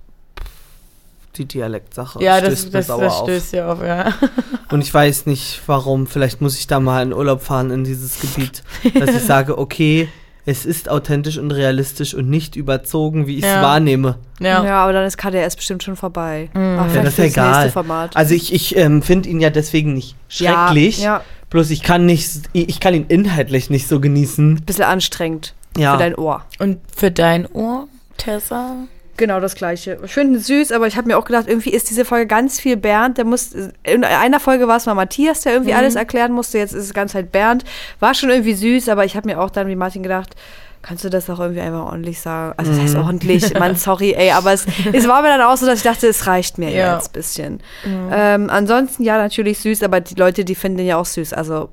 [1.35, 2.23] die Dialektsache.
[2.23, 3.23] ja, das, das, sauer das auf.
[3.23, 4.13] stößt ja auf, ja.
[4.71, 6.05] Und ich weiß nicht, warum.
[6.07, 8.61] Vielleicht muss ich da mal in Urlaub fahren in dieses Gebiet,
[8.99, 10.09] dass ich sage, okay,
[10.45, 13.61] es ist authentisch und realistisch und nicht überzogen, wie ich es Ja.
[13.63, 14.17] wahrnehme.
[14.41, 14.63] Ja.
[14.63, 14.83] Ja.
[14.83, 16.49] aber dann ist KDS bestimmt schon vorbei.
[16.53, 16.77] Mhm.
[16.81, 17.69] Ach, Ja, das ist ja egal.
[17.71, 18.15] Format.
[18.17, 20.99] Also ich, ich ähm, finde ihn ja deswegen nicht schrecklich.
[20.99, 21.21] Ja, ja,
[21.53, 24.63] Bloß ich kann nicht, ich kann ihn inhaltlich nicht so genießen.
[24.65, 25.93] bisschen anstrengend Ja.
[25.93, 26.43] für dein Ohr.
[26.59, 27.87] Und für dein Ohr,
[28.17, 28.75] Tessa?
[29.17, 29.99] Genau das gleiche.
[30.03, 32.59] Ich finde es süß, aber ich habe mir auch gedacht, irgendwie ist diese Folge ganz
[32.59, 33.19] viel Bernd.
[33.19, 33.51] Der muss,
[33.83, 36.57] in einer Folge war es mal Matthias, der irgendwie alles erklären musste.
[36.57, 37.63] Jetzt ist es ganz halt Bernd.
[37.99, 40.35] War schon irgendwie süß, aber ich habe mir auch dann wie Martin gedacht,
[40.83, 42.53] kannst du das auch irgendwie einfach ordentlich sagen?
[42.57, 45.65] Also das heißt ordentlich, Mann, sorry, ey, aber es, es war mir dann auch so,
[45.65, 46.93] dass ich dachte, es reicht mir Ja.
[46.95, 47.59] jetzt ein bisschen.
[47.85, 51.33] Ähm, ansonsten ja, natürlich süß, aber die Leute, die finden den ja auch süß.
[51.33, 51.69] Also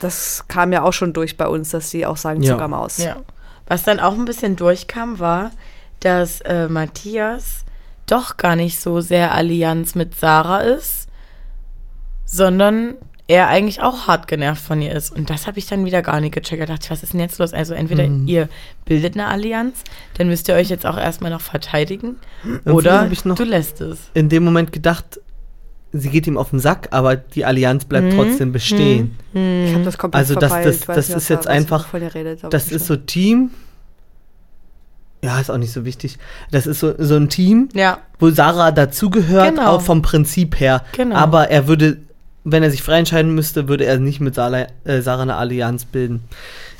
[0.00, 2.52] das kam ja auch schon durch bei uns, dass sie auch sagen Ja.
[2.52, 2.98] Zuckermaus.
[2.98, 3.16] Ja.
[3.66, 5.50] Was dann auch ein bisschen durchkam, war,
[6.00, 7.64] dass äh, Matthias
[8.06, 11.08] doch gar nicht so sehr Allianz mit Sarah ist,
[12.26, 12.94] sondern
[13.26, 15.10] er eigentlich auch hart genervt von ihr ist.
[15.10, 16.60] Und das habe ich dann wieder gar nicht gecheckt.
[16.60, 17.54] Da dachte ich, was ist denn jetzt los?
[17.54, 18.26] Also entweder Mhm.
[18.28, 18.48] ihr
[18.84, 19.82] bildet eine Allianz,
[20.18, 22.16] dann müsst ihr euch jetzt auch erstmal noch verteidigen.
[22.44, 23.98] Irgendwie Oder noch- du lässt es.
[24.12, 25.20] In dem Moment gedacht,
[25.92, 28.16] sie geht ihm auf den Sack, aber die Allianz bleibt Mhm.
[28.16, 29.16] trotzdem bestehen.
[29.32, 32.96] Ich habe das komplett Also das- das- das ist jetzt einfach- redet, Das ist so
[32.96, 33.52] Team.
[35.22, 36.18] Ja, ist auch nicht so wichtig.
[36.50, 39.70] Das ist so, so ein Team, Ja, wo Sarah dazugehört, Genau.
[39.70, 40.84] auch vom Prinzip her.
[40.92, 41.16] Genau.
[41.16, 41.96] Aber er würde,
[42.44, 45.84] wenn er sich frei entscheiden müsste, würde er nicht mit Sarah, äh, Sarah eine Allianz
[45.86, 46.22] bilden.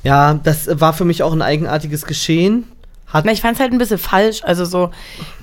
[0.02, 2.64] Ja, das war für mich auch ein eigenartiges Geschehen.
[3.06, 4.42] Hat Na, ich fand es halt ein bisschen falsch.
[4.44, 4.90] Also so,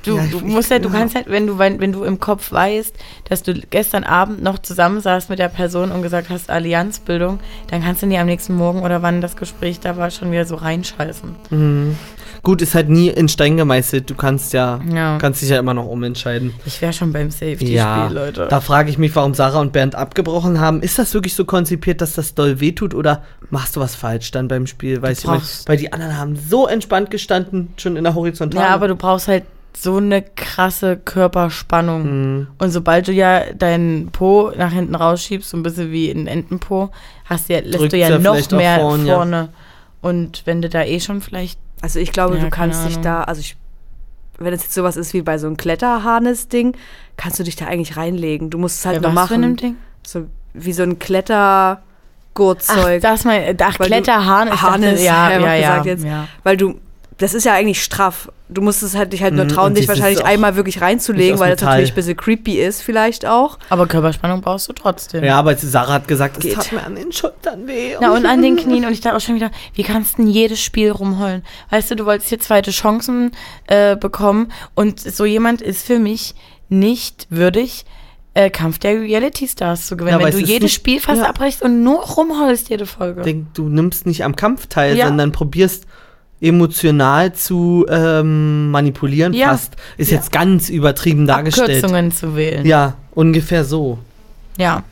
[0.04, 0.96] du, Ja, ich- du musst ja, du ja.
[0.96, 2.94] kannst halt, wenn du, wenn, wenn du im Kopf weißt,
[3.30, 8.02] dass du gestern Abend noch zusammensaßt mit der Person und gesagt hast, Allianzbildung, dann kannst
[8.02, 11.36] du nie am nächsten Morgen oder wann das Gespräch da war, schon wieder so reinscheißen.
[11.50, 11.98] Mhm.
[12.44, 14.10] Gut, ist halt nie in Stein gemeißelt.
[14.10, 15.18] Du kannst ja, Ja.
[15.20, 16.54] kannst dich ja immer noch umentscheiden.
[16.66, 18.48] Ich wäre schon beim Safety-Spiel, Ja, Leute.
[18.50, 20.82] da frage ich mich, warum Sarah und Bernd abgebrochen haben.
[20.82, 24.48] Ist das wirklich so konzipiert, dass das doll wehtut oder machst du was falsch dann
[24.48, 25.02] beim Spiel?
[25.02, 25.68] Weiß ich nicht.
[25.68, 28.68] Weil die anderen haben so entspannt gestanden, schon in der Horizontalen.
[28.68, 29.44] ja, aber du brauchst halt
[29.78, 32.04] so eine krasse Körperspannung.
[32.40, 32.48] Mhm.
[32.58, 36.92] Und sobald du ja deinen Po nach hinten rausschiebst, so ein bisschen wie ein Entenpo,
[37.26, 39.36] hast du ja, lässt Drückt's du ja noch mehr vorn, vorne.
[39.38, 39.50] ja.
[40.02, 41.60] Und wenn du da eh schon vielleicht.
[41.82, 43.56] Also ich glaube, Ja, du kannst dich da, also ich,
[44.38, 46.76] wenn es jetzt sowas ist wie bei so einem Kletterharnis-Ding,
[47.18, 48.50] kannst du dich da eigentlich reinlegen.
[48.50, 49.56] Du musst es halt Ja, nur was für ein machen.
[49.58, 49.76] Ding?
[50.06, 53.02] So wie so ein Ach, Klettergurtzeug.
[53.02, 56.06] das mal, ach, Kletterhahn ist Harnis, ja, ja, ja, ja, ja, gesagt jetzt.
[56.06, 56.28] ja.
[56.44, 56.80] weil du,
[57.22, 58.30] das ist ja eigentlich straff.
[58.50, 61.52] Du musst es halt dich halt nur Mhm, trauen, dich wahrscheinlich einmal wirklich reinzulegen, weil
[61.52, 61.70] das Metall.
[61.76, 63.58] natürlich ein bisschen creepy ist, vielleicht auch.
[63.70, 65.24] Aber Körperspannung brauchst du trotzdem.
[65.24, 66.56] Ja, aber Sarah hat gesagt, es Geht.
[66.56, 67.96] tat mir an den Schultern weh.
[68.02, 68.84] Na, und an den Knien.
[68.86, 71.44] Und ich dachte auch schon wieder, wie kannst du denn jedes Spiel rumheulen?
[71.70, 73.32] Weißt du, du wolltest hier zweite Chancen
[73.68, 74.52] äh, bekommen.
[74.76, 76.36] Und so jemand ist für mich
[76.68, 77.86] nicht würdig,
[78.34, 80.20] äh, Kampf der Reality Stars zu gewinnen.
[80.20, 81.28] Ja, Wenn du jedes nicht- Spiel fast ja.
[81.30, 83.22] abbrichst und nur rumheulst jede Folge.
[83.22, 85.08] denk, du nimmst nicht am Kampf teil, Ja.
[85.08, 85.86] sondern probierst
[86.42, 89.50] emotional zu ähm, manipulieren Ja.
[89.50, 89.76] fast.
[89.98, 90.18] Ist Ja.
[90.18, 91.70] jetzt ganz übertrieben dargestellt.
[91.70, 92.66] Abkürzungen zu wählen.
[92.66, 94.00] Ja, ungefähr so.
[94.58, 94.84] ja.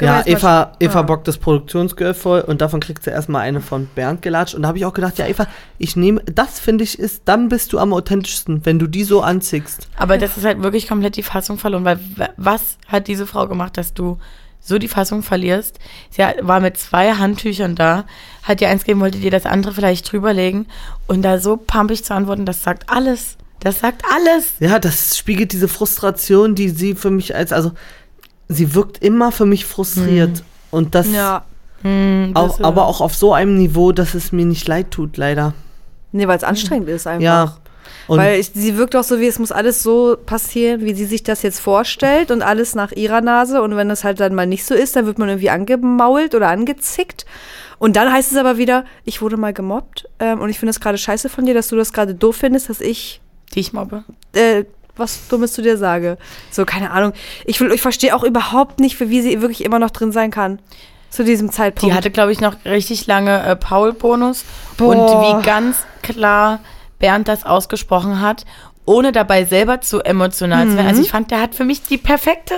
[0.00, 1.02] Ja, Eva, Eva Ah.
[1.02, 4.54] bockt das Produktionsgirl voll und davon kriegt sie erstmal eine von Bernd gelatscht.
[4.54, 5.46] Und da habe ich auch gedacht, ja, Eva,
[5.78, 9.20] ich nehme, das finde ich ist, dann bist du am authentischsten, wenn du die so
[9.20, 9.86] anziehst.
[9.96, 12.00] Aber das ist halt wirklich komplett die Fassung verloren, weil
[12.36, 14.18] was hat diese Frau gemacht, dass du
[14.62, 15.78] so die Fassung verlierst?
[16.10, 18.04] Sie war mit zwei Handtüchern da,
[18.42, 20.66] hat dir eins gegeben, wollte dir das andere vielleicht drüberlegen
[21.06, 23.36] und da so pampig zu antworten, das sagt alles.
[23.60, 24.54] Das sagt alles.
[24.58, 27.72] Ja, das spiegelt diese Frustration, die sie für mich als, also
[28.48, 30.42] sie wirkt immer für mich frustriert.
[30.70, 31.44] Und das Ja.
[31.82, 35.16] Hm, das, auch, aber auch auf so einem Niveau, dass es mir nicht leid tut,
[35.16, 35.52] leider.
[36.12, 37.22] Nee, weil es anstrengend ist einfach.
[37.22, 37.56] Ja.
[38.08, 41.04] Und Weil ich, sie wirkt auch so, wie es muss alles so passieren, wie sie
[41.04, 43.62] sich das jetzt vorstellt und alles nach ihrer Nase.
[43.62, 46.48] Und wenn das halt dann mal nicht so ist, dann wird man irgendwie angemault oder
[46.48, 47.24] angezickt.
[47.78, 50.80] Und dann heißt es aber wieder, ich wurde mal gemobbt ähm, und ich finde das
[50.80, 53.20] gerade scheiße von dir, dass du das gerade doof findest, dass ich
[53.54, 54.04] die ich mobbe.
[54.34, 54.64] äh,
[54.96, 56.18] was Dummes zu dir sage.
[56.50, 57.12] So, keine Ahnung.
[57.46, 60.30] Ich, will- ich verstehe auch überhaupt nicht, für wie sie wirklich immer noch drin sein
[60.30, 60.58] kann.
[61.10, 61.92] Zu diesem Zeitpunkt.
[61.92, 64.44] Die hatte, glaube ich, noch richtig lange äh, Paul-Bonus.
[64.78, 66.60] Und wie ganz klar
[67.02, 68.46] Bernd das ausgesprochen hat,
[68.86, 70.86] ohne dabei selber zu emotional zu werden.
[70.86, 72.54] Also ich fand, der hat für mich die perfekte,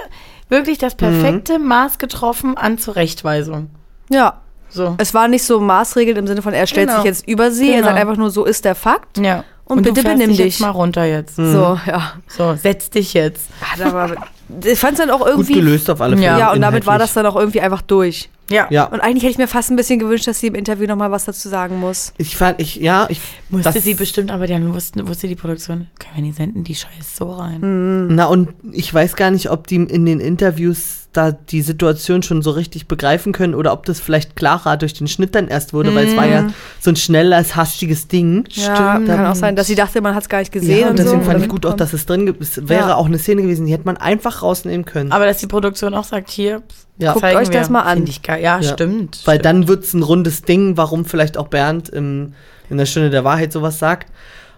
[0.48, 3.70] wirklich das perfekte Maß getroffen an Zurechtweisung.
[4.08, 4.34] ja.
[4.70, 4.96] So.
[4.98, 6.98] Es war nicht so maßregelnd im Sinne von, er stellt Genau.
[7.02, 7.68] sich jetzt über sie.
[7.70, 7.86] Er Genau.
[7.90, 9.18] sagt einfach nur, so ist der Fakt.
[9.18, 9.44] Ja.
[9.66, 10.38] Und bitte du fährst benimm dich.
[10.38, 10.54] dich.
[10.54, 11.36] Jetzt mal runter jetzt.
[11.36, 12.14] So, ja.
[12.26, 13.46] So, setz dich jetzt.
[13.60, 14.16] Hat aber,
[14.64, 15.52] ich fand es dann auch gut irgendwie.
[15.54, 16.26] gelöst auf alle Fälle.
[16.26, 18.30] Ja, Ja, und damit war das dann auch irgendwie einfach durch.
[18.50, 18.66] Ja.
[18.70, 21.10] Ja, Und eigentlich hätte ich mir fast ein bisschen gewünscht, dass sie im Interview nochmal
[21.10, 22.12] was dazu sagen muss.
[22.18, 23.20] ich fand, ich, ja, ich.
[23.48, 26.74] Musste das- sie bestimmt, aber dann wusste, wusste die Produktion, können wir nicht senden, die
[26.74, 27.62] Scheiß so rein.
[27.62, 28.14] Hm.
[28.14, 32.42] Na, und ich weiß gar nicht, ob die in den Interviews da die Situation schon
[32.42, 35.94] so richtig begreifen können oder ob das vielleicht klarer durch den Schnitt dann erst wurde,
[35.94, 36.48] weil es war ja
[36.80, 38.44] so ein schnelles, hastiges Ding.
[38.50, 39.08] Ja, Stimmt.
[39.08, 40.80] kann auch sein, dass sie dachte, man hat es gar nicht gesehen.
[40.80, 42.42] Ja, und deswegen so, fand ich gut auch, dass es drin gibt.
[42.42, 42.94] Es wäre Ja.
[42.96, 45.12] auch eine Szene gewesen, die hätte man einfach rausnehmen können.
[45.12, 46.62] Aber dass die Produktion auch sagt, hier,
[46.98, 47.12] Ja.
[47.12, 47.58] Guckt euch wir.
[47.58, 48.06] das mal an.
[48.26, 48.62] Ja, Ja.
[48.62, 49.20] stimmt.
[49.24, 49.44] Weil stimmt.
[49.44, 52.34] dann wird es ein rundes Ding, warum vielleicht auch Bernd im,
[52.70, 54.12] in der Stunde der Wahrheit sowas sagt.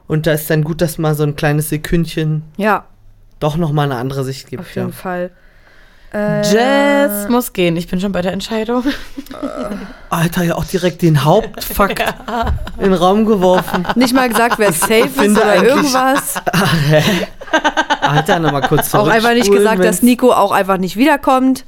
[0.06, 2.84] Und da ist dann gut, dass mal so ein kleines Sekündchen Ja,
[3.40, 4.60] doch nochmal eine andere Sicht gibt.
[4.60, 4.82] auf Ja.
[4.82, 5.30] jeden Fall.
[6.14, 7.76] Äh, Jazz muss gehen.
[7.76, 8.84] Ich bin schon bei der Entscheidung.
[10.08, 12.00] Alter, ja auch direkt den Hauptfakt
[12.78, 13.86] in den Raum geworfen.
[13.96, 16.34] Nicht mal gesagt, wer safe ist finde oder irgendwas.
[18.00, 21.64] Alter, nochmal kurz Auch einfach nicht gesagt, dass Nico auch einfach nicht wiederkommt.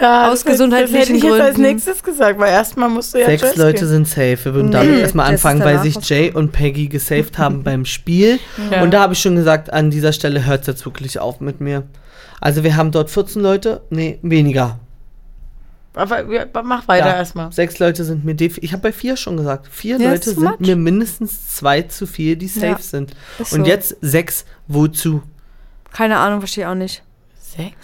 [0.00, 1.62] Ja, Aus das- gesundheitlichen Das hätte ich jetzt als Gründen.
[1.72, 3.88] nächstes gesagt, weil erstmal musst du ja Sechs Jazz Leute gehen.
[3.88, 4.38] sind safe.
[4.44, 7.62] Wir würden Nee, damit erstmal das ist anfangen, weil sich Jay und Peggy gesaved haben
[7.64, 8.38] beim Spiel.
[8.70, 8.82] Ja.
[8.82, 11.60] Und da habe ich schon gesagt, an dieser Stelle hört es jetzt wirklich auf mit
[11.60, 11.82] mir.
[12.40, 14.78] Also wir haben dort 14 Leute, nee, weniger.
[15.94, 16.22] Aber
[16.62, 17.16] mach weiter Ja.
[17.16, 17.50] erstmal.
[17.52, 18.62] Sechs Leute sind mir definitiv.
[18.62, 19.66] Ich habe bei vier schon gesagt.
[19.70, 20.60] Vier Ja, Leute sind much.
[20.60, 23.14] mir mindestens zwei zu viel, die safe Ja, sind.
[23.38, 23.64] Und so.
[23.64, 25.22] jetzt sechs, wozu?
[25.92, 27.02] Keine Ahnung, verstehe ich auch nicht.
[27.40, 27.74] Sechs?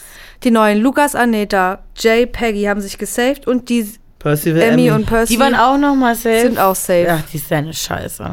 [0.45, 3.89] Die neuen Lukas, Aneta, Jay, Peggy haben sich gesaved und die
[4.21, 4.91] Percival, Emmy Emmy.
[4.93, 6.43] und Percy Die waren auch nochmal safe.
[6.43, 7.05] sind auch safe.
[7.07, 8.31] Ja, die ist ja eine Scheiße.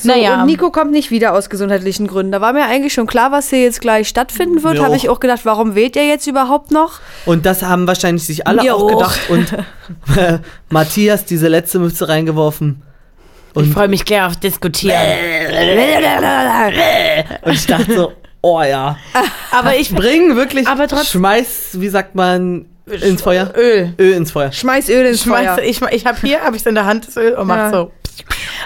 [0.00, 0.40] So, naja.
[0.42, 2.30] und Nico kommt nicht wieder aus gesundheitlichen Gründen.
[2.30, 4.78] Da war mir eigentlich schon klar, was hier jetzt gleich stattfinden wird.
[4.80, 7.00] Habe ich auch gedacht, warum wählt er jetzt überhaupt noch?
[7.26, 8.90] Und das haben wahrscheinlich sich alle Mir auch auch.
[8.90, 9.20] gedacht.
[9.28, 9.52] Und
[10.16, 10.38] äh,
[10.70, 12.82] Matthias diese letzte Mütze reingeworfen.
[13.50, 14.96] ich Und, freue mich gleich auf Diskutieren.
[17.42, 18.96] und ich dachte so, oh ja.
[19.50, 23.52] Aber ich Bring wirklich, Aber trotz- schmeiß, wie sagt man, ins Feuer?
[23.56, 23.94] Öl.
[23.98, 24.50] Öl ins Feuer.
[24.52, 25.64] Schmeiß Öl ins Schmeiß, Feuer.
[25.64, 27.70] ich ich habe hier, habe ich in der Hand das Öl und mach Ja.
[27.70, 27.92] so.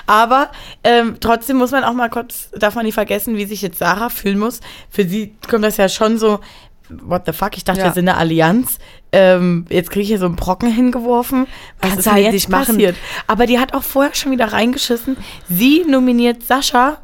[0.07, 0.51] Aber
[0.85, 4.09] ähm, trotzdem muss man auch mal kurz, darf man nicht vergessen, wie sich jetzt Sarah
[4.09, 4.61] fühlen muss.
[4.91, 6.41] Für sie kommt das ja schon so,
[7.03, 7.87] what the fuck, ich dachte, Ja.
[7.87, 8.79] wir sind eine Allianz.
[9.13, 11.47] Ähm, jetzt kriege ich hier so einen Brocken hingeworfen.
[11.81, 12.75] Was Kannst ist halt jetzt nicht machen.
[12.77, 12.97] passiert?
[13.27, 15.17] Aber die hat auch vorher schon wieder reingeschissen.
[15.49, 16.99] Sie nominiert Sascha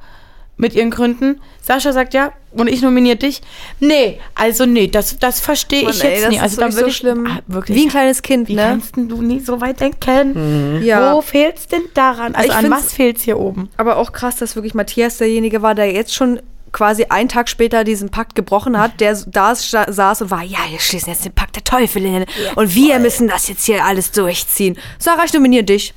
[0.59, 1.40] mit ihren Gründen.
[1.62, 3.40] Sascha sagt ja und ich nominiere dich.
[3.81, 6.37] Nee, also nee, das, das verstehe ich ey, jetzt das nicht.
[6.38, 7.27] ist Also wirklich würde so ich schlimm.
[7.27, 7.77] Ah, wirklich.
[7.77, 8.62] Wie ein kleines Kind, Wie ne?
[8.62, 10.83] kannst du nie so weit denken?
[10.83, 11.14] Ja.
[11.14, 12.35] Wo fehlt's denn daran?
[12.35, 13.71] Also Ich an was fehlt's hier oben?
[13.77, 16.40] Aber auch krass, dass wirklich Matthias derjenige war, der jetzt schon
[16.73, 20.79] quasi einen Tag später diesen Pakt gebrochen hat, der da saß und war, ja, wir
[20.79, 24.79] schließen jetzt den Pakt der Teufel und wir müssen das jetzt hier alles durchziehen.
[24.99, 25.94] Sarah, ich nominiere dich.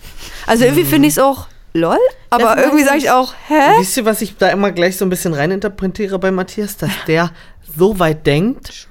[0.47, 1.97] Also irgendwie finde ich es auch lol,
[2.29, 3.03] aber Das irgendwie sage ich.
[3.05, 3.79] ich auch, hä?
[3.79, 6.77] Wisst ihr, was ich da immer gleich so ein bisschen reininterpretiere bei Matthias?
[6.77, 7.31] Dass der
[7.77, 8.88] so weit denkt,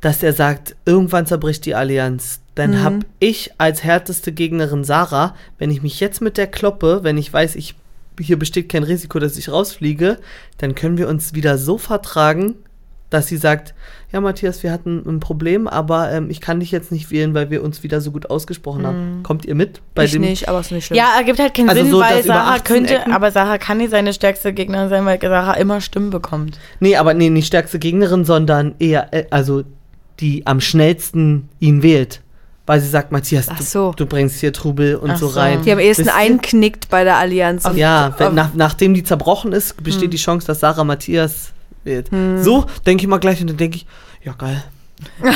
[0.00, 2.40] dass er sagt, irgendwann zerbricht die Allianz.
[2.54, 2.84] Dann Mhm.
[2.84, 7.32] hab ich als härteste Gegnerin Sarah, wenn ich mich jetzt mit der kloppe, wenn ich
[7.32, 7.74] weiß, ich
[8.20, 10.18] hier besteht kein Risiko, dass ich rausfliege,
[10.58, 12.54] dann können wir uns wieder so vertragen,
[13.14, 13.72] dass sie sagt,
[14.12, 17.50] ja Matthias, wir hatten ein Problem, aber ähm, ich kann dich jetzt nicht wählen, weil
[17.50, 19.20] wir uns wieder so gut ausgesprochen haben.
[19.22, 19.80] Kommt ihr mit?
[19.94, 20.06] Bei Mhm.
[20.06, 20.98] ich dem nicht, aber es ist nicht schlimm.
[20.98, 23.78] Ja, ergibt halt keinen Also Sinn, so, weil Sarah 18 könnte, Ecken- aber Sarah kann
[23.78, 26.58] nicht seine stärkste Gegnerin sein, weil Sarah immer Stimmen bekommt.
[26.80, 29.62] Nee, aber nee, nicht stärkste Gegnerin, sondern eher, äh, also
[30.20, 32.20] die am schnellsten ihn wählt.
[32.66, 33.92] Weil sie sagt, Matthias, Ach du, so.
[33.94, 35.38] du bringst hier Trubel und Ach so so.
[35.38, 35.60] rein.
[35.62, 37.66] Die am ehesten einknickt bei der Allianz.
[37.66, 39.84] Und- Ja, wenn, nach, nachdem die zerbrochen ist, Hm.
[39.84, 41.52] besteht die Chance, dass Sarah Matthias
[41.84, 42.08] wählt.
[42.42, 43.86] So denke ich mal gleich und dann denke ich,
[44.22, 44.62] ja geil.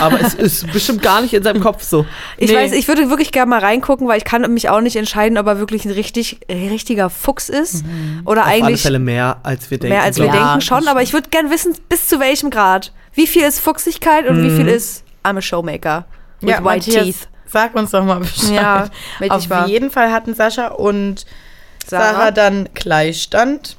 [0.01, 2.07] Aber es ist bestimmt gar nicht in seinem Kopf so.
[2.39, 2.57] Ich Nee.
[2.57, 5.47] weiß, ich würde wirklich gerne mal reingucken, weil ich kann mich auch nicht entscheiden, ob
[5.47, 7.85] er wirklich ein richtig, richtiger Fuchs ist
[8.25, 9.95] oder Auf alle eigentlich Fälle mehr, als wir denken.
[9.95, 10.27] mehr als wir.
[10.27, 10.87] Ja, denken schon.
[10.89, 12.93] Aber ich würde gerne wissen, bis zu welchem Grad.
[13.15, 16.05] Wie viel ist Fuchsigkeit und wie viel ist I'm a Showmaker
[16.41, 17.29] with ja, white Matthias, teeth.
[17.47, 18.53] sag uns doch mal Bescheid.
[18.53, 18.89] Ja,
[19.29, 21.27] Auf jeden Fall hatten Sascha und
[21.85, 22.31] Sarah, Sarah?
[22.31, 23.77] dann Gleichstand.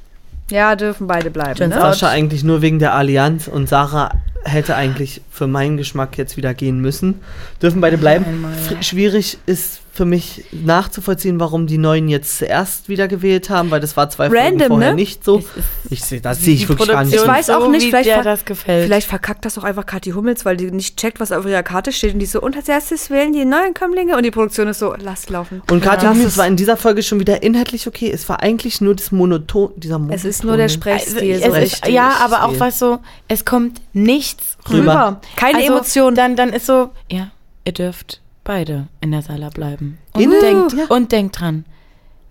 [0.49, 1.55] Ja, dürfen beide bleiben.
[1.55, 1.81] Turns Ne?
[1.81, 4.11] Sascha eigentlich nur wegen der Allianz und Sarah
[4.43, 7.21] hätte eigentlich für meinen Geschmack jetzt wieder gehen müssen.
[7.61, 8.45] Dürfen beide bleiben.
[8.81, 13.97] Schwierig ist für mich nachzuvollziehen, warum die Neuen jetzt zuerst wieder gewählt haben, weil das
[13.97, 14.95] war zwei Folgen Random, vorher ne?
[14.95, 15.43] nicht so.
[15.89, 17.13] Ich sehe, das sehe ich wirklich gar nicht.
[17.13, 18.85] Ich Produktion weiß auch so, nicht, vielleicht ver- das gefällt.
[18.85, 21.91] Vielleicht verkackt das doch einfach Kathi Hummels, weil die nicht checkt, was auf ihrer Karte
[21.91, 24.79] steht und die so, und als erstes wählen die neuen Kömmlinge und die Produktion ist
[24.79, 25.61] so, lasst laufen.
[25.69, 28.09] Und Katja Lass Hummels war in dieser Folge schon wieder inhaltlich okay.
[28.09, 30.15] Es war eigentlich nur das Monoton, dieser Monoton.
[30.15, 31.31] Es ist nur der Also, Sprechstil.
[31.31, 31.47] es so.
[31.49, 34.79] ist, Richtig ja, aber auch was so, es kommt nichts Rüber.
[34.79, 35.21] rüber.
[35.35, 36.15] Keine also, Emotion.
[36.15, 37.31] Dann, dann ist so, ja,
[37.65, 39.99] ihr dürft beide in der Sala bleiben.
[40.13, 40.85] Und, In- denkt, Ja.
[40.89, 41.65] und denkt dran,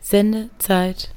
[0.00, 1.14] Sendezeit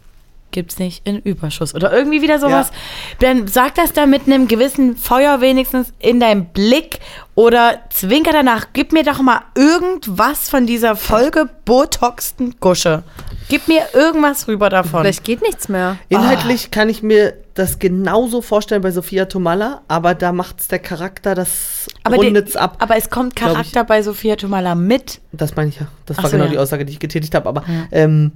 [0.52, 1.74] gibt's nicht in Überschuss.
[1.76, 2.72] Oder irgendwie wieder sowas.
[3.20, 7.00] Dann sag das da mit einem gewissen Feuer wenigstens in deinem Blick
[7.36, 8.68] oder zwinker danach.
[8.74, 13.04] Gib mir doch mal irgendwas von dieser Folge botoxten Gusche.
[13.50, 15.02] Gib mir irgendwas rüber davon.
[15.02, 15.98] Vielleicht geht nichts mehr.
[16.10, 21.36] Inhaltlich kann ich mir das genauso vorstellen bei Sophia Tomalla, aber da macht's der Charakter,
[21.36, 22.78] das aber, rundet's ab.
[22.80, 23.56] aber es kommt glaub ich.
[23.56, 25.20] Charakter bei Sophia Tomala mit.
[25.34, 25.88] Das meine ich ja.
[26.06, 26.52] Das Ach war so, genau ja.
[26.52, 27.50] die Aussage, die ich getätigt habe.
[27.50, 28.32] Aber ähm,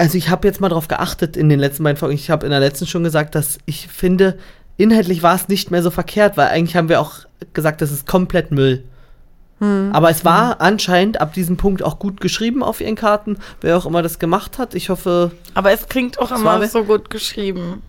[0.00, 2.14] also ich habe jetzt mal drauf geachtet in den letzten beiden Folgen.
[2.14, 4.38] Ich habe in der letzten schon gesagt, dass ich finde,
[4.78, 8.06] inhaltlich war es nicht mehr so verkehrt, weil eigentlich haben wir auch gesagt, das ist
[8.06, 8.82] komplett Müll.
[9.58, 9.90] Hm.
[9.92, 13.84] Aber es war anscheinend ab diesem Punkt auch gut geschrieben auf ihren Karten, wer auch
[13.84, 14.74] immer das gemacht hat.
[14.74, 17.82] Ich hoffe, Aber es klingt auch immer so gut geschrieben.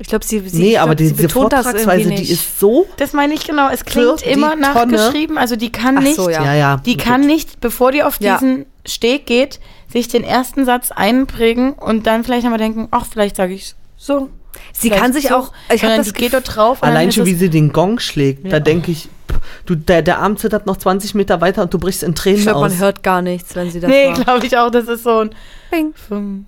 [0.00, 2.14] Ich glaube, sie, sie, nee, ich aber glaub, sie die, diese betont das Vortragsweise, irgendwie
[2.16, 2.30] die nicht.
[2.32, 2.86] ist so.
[2.98, 3.68] Das meine ich genau.
[3.68, 4.62] Es klingt immer Tonne.
[4.96, 5.36] nachgeschrieben.
[5.38, 6.44] Also die kann Ach nicht, so, ja.
[6.44, 6.76] Ja, ja.
[6.86, 8.34] die kann nicht, bevor die auf Ja.
[8.38, 9.58] diesen Steg geht,
[9.92, 14.28] sich den ersten Satz einprägen und dann vielleicht nochmal denken, ach, vielleicht sage ich so.
[14.72, 15.34] Sie Vielleicht kann sich so.
[15.36, 15.52] auch.
[15.72, 16.82] Ich habe das geht dort drauf.
[16.82, 20.36] Allein schon, wie sie den Gong schlägt, da denke ich, pff, du, der, der Arm
[20.36, 22.70] zittert noch 20 Meter weiter und du brichst in Tränen Ich glaube, aus.
[22.72, 24.24] man hört gar nichts, wenn sie das Nee, macht.
[24.24, 25.30] glaube ich auch, das ist so ein.
[25.70, 25.92] Bing.
[25.94, 26.46] Fum.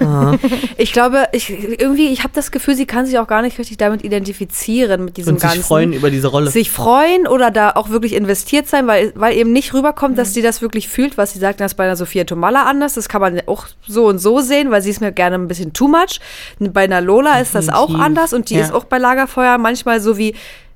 [0.00, 0.36] Ah.
[0.76, 3.76] Ich glaube, ich irgendwie, ich habe das Gefühl, sie kann sich auch gar nicht richtig
[3.76, 5.62] damit identifizieren mit diesem und sich ganzen.
[5.64, 6.50] freuen über diese Rolle.
[6.50, 10.42] sich freuen oder da auch wirklich investiert sein, weil, weil eben nicht rüberkommt, dass sie
[10.42, 12.94] das wirklich fühlt, was sie sagt, das ist bei einer Sophia Tomalla anders.
[12.94, 15.72] Das kann man auch so und so sehen, weil sie ist mir gerne ein bisschen
[15.72, 16.20] too much.
[16.58, 18.04] Bei einer Lola ist das auch Definitiv.
[18.06, 18.64] anders und die Ja.
[18.64, 20.34] ist auch bei Lagerfeuer manchmal so wie,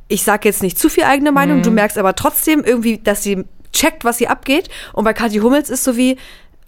[0.08, 3.44] ich sag jetzt nicht zu viel eigene Meinung, du merkst aber trotzdem irgendwie, dass sie
[3.72, 4.68] checkt, was hier abgeht.
[4.94, 6.16] Und bei Kathi Hummels ist so wie,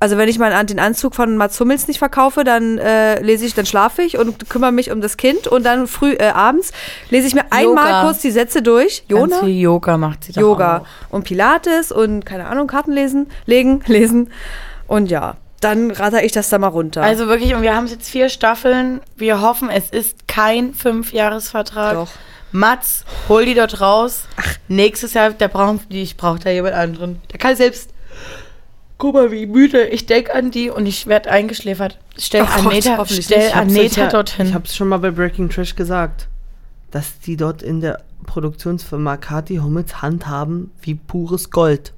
[0.01, 3.55] also wenn ich mal den Anzug von Mats Hummels nicht verkaufe, dann äh, lese ich,
[3.55, 6.73] dann schlafe ich und kümmere mich um das Kind und dann früh äh, abends
[7.11, 8.03] lese ich mir einmal Yoga.
[8.05, 9.05] kurz die Sätze durch.
[9.09, 9.41] Ganz Jona?
[9.45, 11.15] viel Yoga macht sie doch Yoga Auch.
[11.15, 14.33] und Pilates und keine Ahnung, Karten lesen, legen, lesen.
[14.87, 17.03] Und ja, dann ratter ich das da mal runter.
[17.03, 19.03] Also wirklich, und wir haben jetzt vier Staffeln.
[19.17, 21.95] Wir hoffen, es ist kein Fünfjahresvertrag.
[21.95, 22.09] Doch.
[22.53, 24.23] Mats, hol die dort raus.
[24.67, 27.21] Nächstes Jahr, der braucht die, ich brauche da jemand anderen.
[27.31, 27.91] Der kann selbst.
[29.01, 29.87] Guck mal, wie müde.
[29.89, 31.99] Ich denke an die und ich werde eingeschläfert.
[32.19, 33.49] Stell Oh Gott, Aneta, hoffentlich stell.
[33.49, 34.53] Ich Aneta ja- Ich dorthin.
[34.55, 36.29] habe es schon mal bei Breaking Trash gesagt,
[36.91, 41.95] dass die dort in der Produktionsfirma Kati Hummels handhaben wie pures Gold.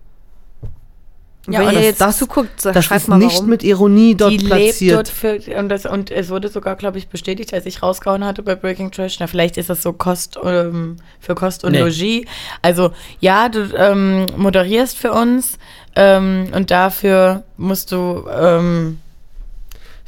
[1.49, 3.49] Ja, wenn und ihr das- jetzt das- zuguckt, Das schreibt ist mal nicht warum.
[3.49, 4.95] mit Ironie dort die lebt platziert.
[4.97, 8.45] dort für, und, das, und es wurde sogar, glaube ich, bestätigt, als ich rausgehauen hatte
[8.45, 9.17] bei Breaking Trash.
[9.19, 11.81] Na, vielleicht ist das so Kost ähm, für Kost und Nee.
[11.81, 12.27] Logis.
[12.63, 15.59] Also ja, du ähm, moderierst für uns
[15.97, 18.99] ähm, und dafür musst du ähm,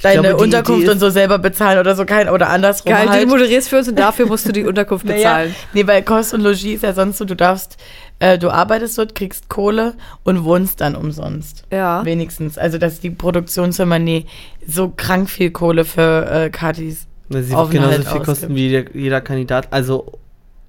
[0.03, 3.07] deine glaube, die Unterkunft Idee und so selber bezahlen oder so kein oder andersrum Geil,
[3.07, 3.29] du halt.
[3.29, 5.55] moderierst für uns und dafür musst du die Unterkunft Naja, bezahlen.
[5.73, 7.77] nee, weil Kost und Logis ist ja sonst so, du darfst,
[8.19, 11.65] äh, du arbeitest dort, kriegst Kohle und wohnst dann umsonst.
[11.73, 12.05] Ja.
[12.05, 12.59] Wenigstens.
[12.59, 14.27] Also, dass die Produktionsfirma nee,
[14.67, 17.07] so krank viel Kohle für äh, Katis.
[17.29, 18.25] Sie wird genauso viel ausgibt.
[18.25, 19.69] kosten wie jeder, jeder Kandidat.
[19.71, 20.13] Also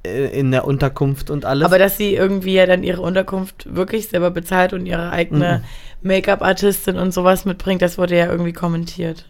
[0.05, 1.65] in der Unterkunft und alles.
[1.65, 5.63] Aber dass sie irgendwie ja dann ihre Unterkunft wirklich selber bezahlt und ihre eigene
[6.01, 9.25] Make-up-Artistin und sowas mitbringt, das wurde ja irgendwie kommentiert.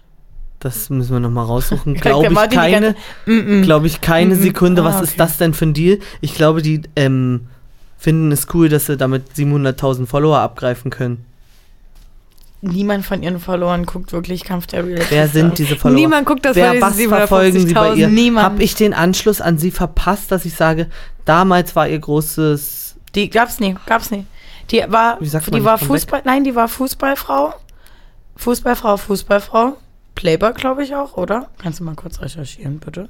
[0.59, 1.93] das müssen wir nochmal raussuchen.
[1.95, 2.95] Glaube ich keine,
[3.61, 4.41] glaube ich keine Mhm.
[4.41, 4.81] Sekunde.
[4.81, 5.03] Ah, Was okay.
[5.05, 5.99] ist das denn für ein Deal?
[6.21, 7.47] Ich glaube, die ähm,
[7.97, 11.25] finden es cool, dass sie damit 700.000 Follower abgreifen können.
[12.61, 15.95] Niemand von ihren Followern guckt wirklich Kampf der Reality Wer sind diese Follower?
[15.99, 18.07] Niemand guckt das Wer, bei was verfolgen sie bei ihr?
[18.07, 18.11] 750.000.
[18.11, 18.45] Niemand.
[18.45, 20.89] Habe ich den Anschluss an sie verpasst, dass ich sage,
[21.25, 24.25] damals war ihr großes Die gab's nie, gab's nie.
[24.71, 27.53] Die war, Wie sagt man, die war Fußball, nein, die war Fußballfrau.
[28.37, 29.77] Fußballfrau, Fußballfrau.
[30.15, 31.49] Playboy, glaube ich auch, oder?
[31.61, 33.09] Kannst du mal kurz recherchieren, bitte?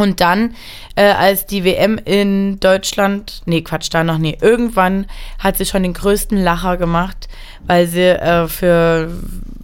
[0.00, 0.54] Und dann,
[0.96, 5.06] äh, als die WM in Deutschland, nee, Quatsch, da noch nie, irgendwann
[5.38, 7.28] hat sie schon den größten Lacher gemacht,
[7.66, 9.10] weil sie äh, für,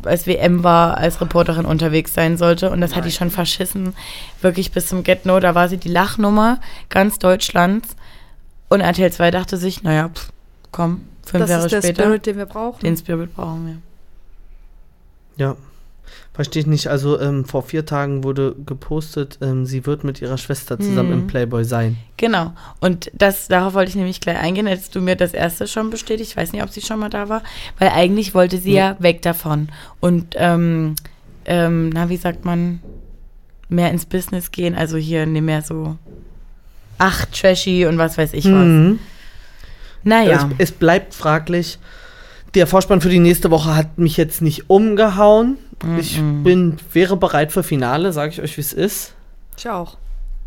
[0.05, 2.70] als WM war, als Reporterin unterwegs sein sollte.
[2.70, 3.94] Und das hat die schon verschissen,
[4.40, 5.40] wirklich bis zum Get-No.
[5.40, 7.96] Da war sie die Lachnummer ganz Deutschlands.
[8.68, 10.31] Und RTL 2 dachte sich, naja, pff,
[10.72, 12.81] komm, fünf Das Jahre ist der später, Spirit, den wir brauchen.
[12.81, 13.77] den Spirit brauchen wir.
[15.46, 15.57] Ja.
[16.37, 16.88] Verstehe ich nicht.
[16.88, 21.18] Also ähm, vor vier Tagen wurde gepostet, ähm, sie wird mit ihrer Schwester zusammen Mhm.
[21.20, 21.96] im Playboy sein.
[22.18, 22.53] Genau.
[22.79, 24.66] Und das, darauf wollte ich nämlich gleich eingehen.
[24.66, 26.31] Hättest du mir das erste schon bestätigt?
[26.33, 27.42] Ich weiß nicht, ob sie schon mal da war.
[27.79, 29.70] Weil eigentlich wollte sie ja weg davon.
[30.01, 30.94] Und, ähm,
[31.46, 32.81] ähm, na, wie sagt man,
[33.70, 34.75] mehr ins Business gehen.
[34.75, 35.96] Also hier nicht mehr so,
[36.99, 38.51] ach, trashy und was weiß ich was.
[38.53, 38.99] Mhm.
[40.05, 40.51] Naja.
[40.59, 41.79] Es, es bleibt fraglich.
[42.55, 45.57] Der Vorspann für die nächste Woche hat mich jetzt nicht umgehauen.
[45.99, 46.43] Ich Mhm.
[46.43, 49.15] bin, wäre bereit für Finale, sage ich euch, wie es ist.
[49.59, 49.97] Ich auch.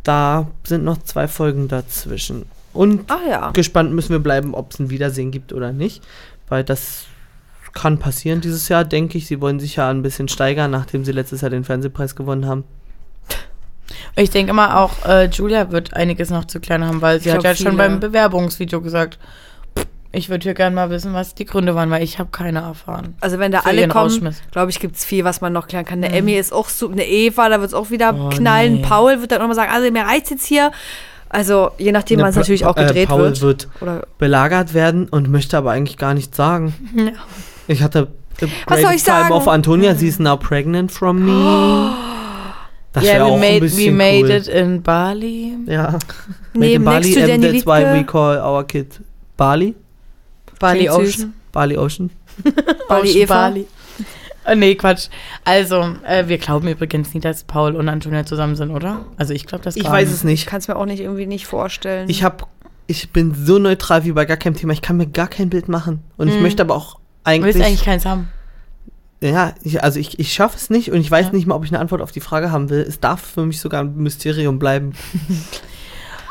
[0.04, 2.46] Da sind noch zwei Folgen dazwischen.
[2.74, 3.52] Und Ach ja.
[3.52, 6.04] gespannt müssen wir bleiben, ob es ein Wiedersehen gibt oder nicht.
[6.48, 7.06] Weil das
[7.74, 9.28] kann passieren dieses Jahr, denke ich.
[9.28, 12.64] Sie wollen sich ja ein bisschen steigern, nachdem sie letztes Jahr den Fernsehpreis gewonnen haben.
[14.16, 17.36] Ich denke immer auch, äh, Julia wird einiges noch zu klären haben, weil sie Ich
[17.36, 17.78] hat ja schon viele.
[17.78, 19.28] beim Bewerbungsvideo gesagt, "Pff,
[20.12, 23.16] ich würde hier gerne mal wissen, was die Gründe waren, weil ich habe keine erfahren.
[23.22, 25.86] Also wenn da Für alle kommen, glaube ich, gibt es viel, was man noch klären
[25.86, 26.00] kann.
[26.04, 26.16] Eine Mhm.
[26.20, 28.76] Emmy ist auch so, eine Eva, da wird es auch wieder Oh, knallen.
[28.76, 28.82] nee.
[28.82, 30.72] Paul wird dann nochmal sagen, also mir reizt jetzt hier.
[31.32, 33.42] Also je nachdem, wann es natürlich auch äh, gedreht Paul wird.
[33.44, 36.74] wird Oder belagert werden und möchte aber eigentlich gar nichts sagen.
[36.96, 37.12] Ja.
[37.68, 38.08] Ich hatte
[38.42, 39.34] a Was soll ich time sagen?
[39.34, 41.92] of Antonia, sie is now pregnant from me.
[42.94, 44.30] Das Ja, wäre we auch ein made, we bisschen made cool.
[44.32, 45.54] it in Bali.
[45.68, 46.00] Ja.
[46.56, 49.00] neben Made in next to Bali, and Danny that's why we call our kid
[49.38, 49.76] Bali.
[50.60, 51.16] Bali Klingt süß.
[51.18, 51.34] Ocean.
[51.52, 52.10] Bali Ocean.
[52.88, 53.34] Bali Ocean Eva.
[53.50, 53.68] Bali.
[54.52, 55.10] Oh, nee, Quatsch.
[55.44, 59.06] Also, äh, wir glauben übrigens nicht, dass Paul und Antonia zusammen sind, oder?
[59.18, 60.16] Also ich glaube das Ich weiß nicht.
[60.18, 60.40] es nicht.
[60.42, 62.10] Ich kann es mir auch nicht irgendwie nicht vorstellen.
[62.10, 62.46] Ich habe,
[62.88, 64.74] ich bin so neutral wie bei gar keinem Thema.
[64.74, 66.02] Ich kann mir gar kein Bild machen.
[66.18, 66.42] Und ich Mhm.
[66.42, 68.30] möchte aber auch Du eigentlich, willst eigentlich keins haben.
[69.22, 71.32] ja, ich, also ich, ich schaffe es nicht und ich weiß Ja.
[71.34, 72.80] nicht mal, ob ich eine Antwort auf die Frage haben will.
[72.88, 74.94] Es darf für mich sogar ein Mysterium bleiben.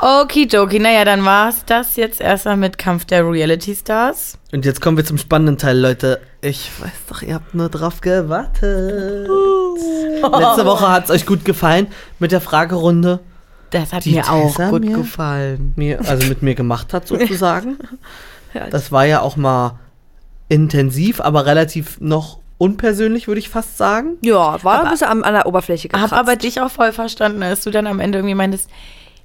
[0.01, 4.39] Okidoki, naja, dann war's das jetzt erstmal mit Kampf der Reality Stars.
[4.53, 6.21] Und jetzt kommen wir zum spannenden Teil, Leute.
[6.41, 9.29] Ich weiß doch, ihr habt nur drauf gewartet.
[9.29, 11.89] Letzte Woche hat es euch gut gefallen
[12.21, 13.19] mit der Fragerunde.
[13.71, 14.97] Das hat Die mir auch Tessa gut mir?
[14.97, 15.73] gefallen.
[15.77, 17.77] Mir, also mit mir gemacht hat sozusagen.
[18.55, 19.79] Ja, Das war ja auch mal
[20.49, 24.17] intensiv, aber relativ noch unpersönlich, würde ich fast sagen.
[24.23, 26.13] ja, war Aber- ein bisschen an, an der Oberfläche Hab gekratzt.
[26.15, 28.71] aber dich auch voll verstanden, als du dann am Ende irgendwie meintest,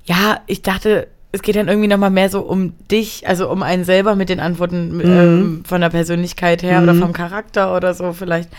[0.06, 3.86] ja, ich dachte, es geht dann irgendwie nochmal mehr so um dich, also um einen
[3.86, 7.00] selber mit den Antworten ähm, von der Persönlichkeit her oder Mhm.
[7.00, 8.50] vom Charakter oder so vielleicht,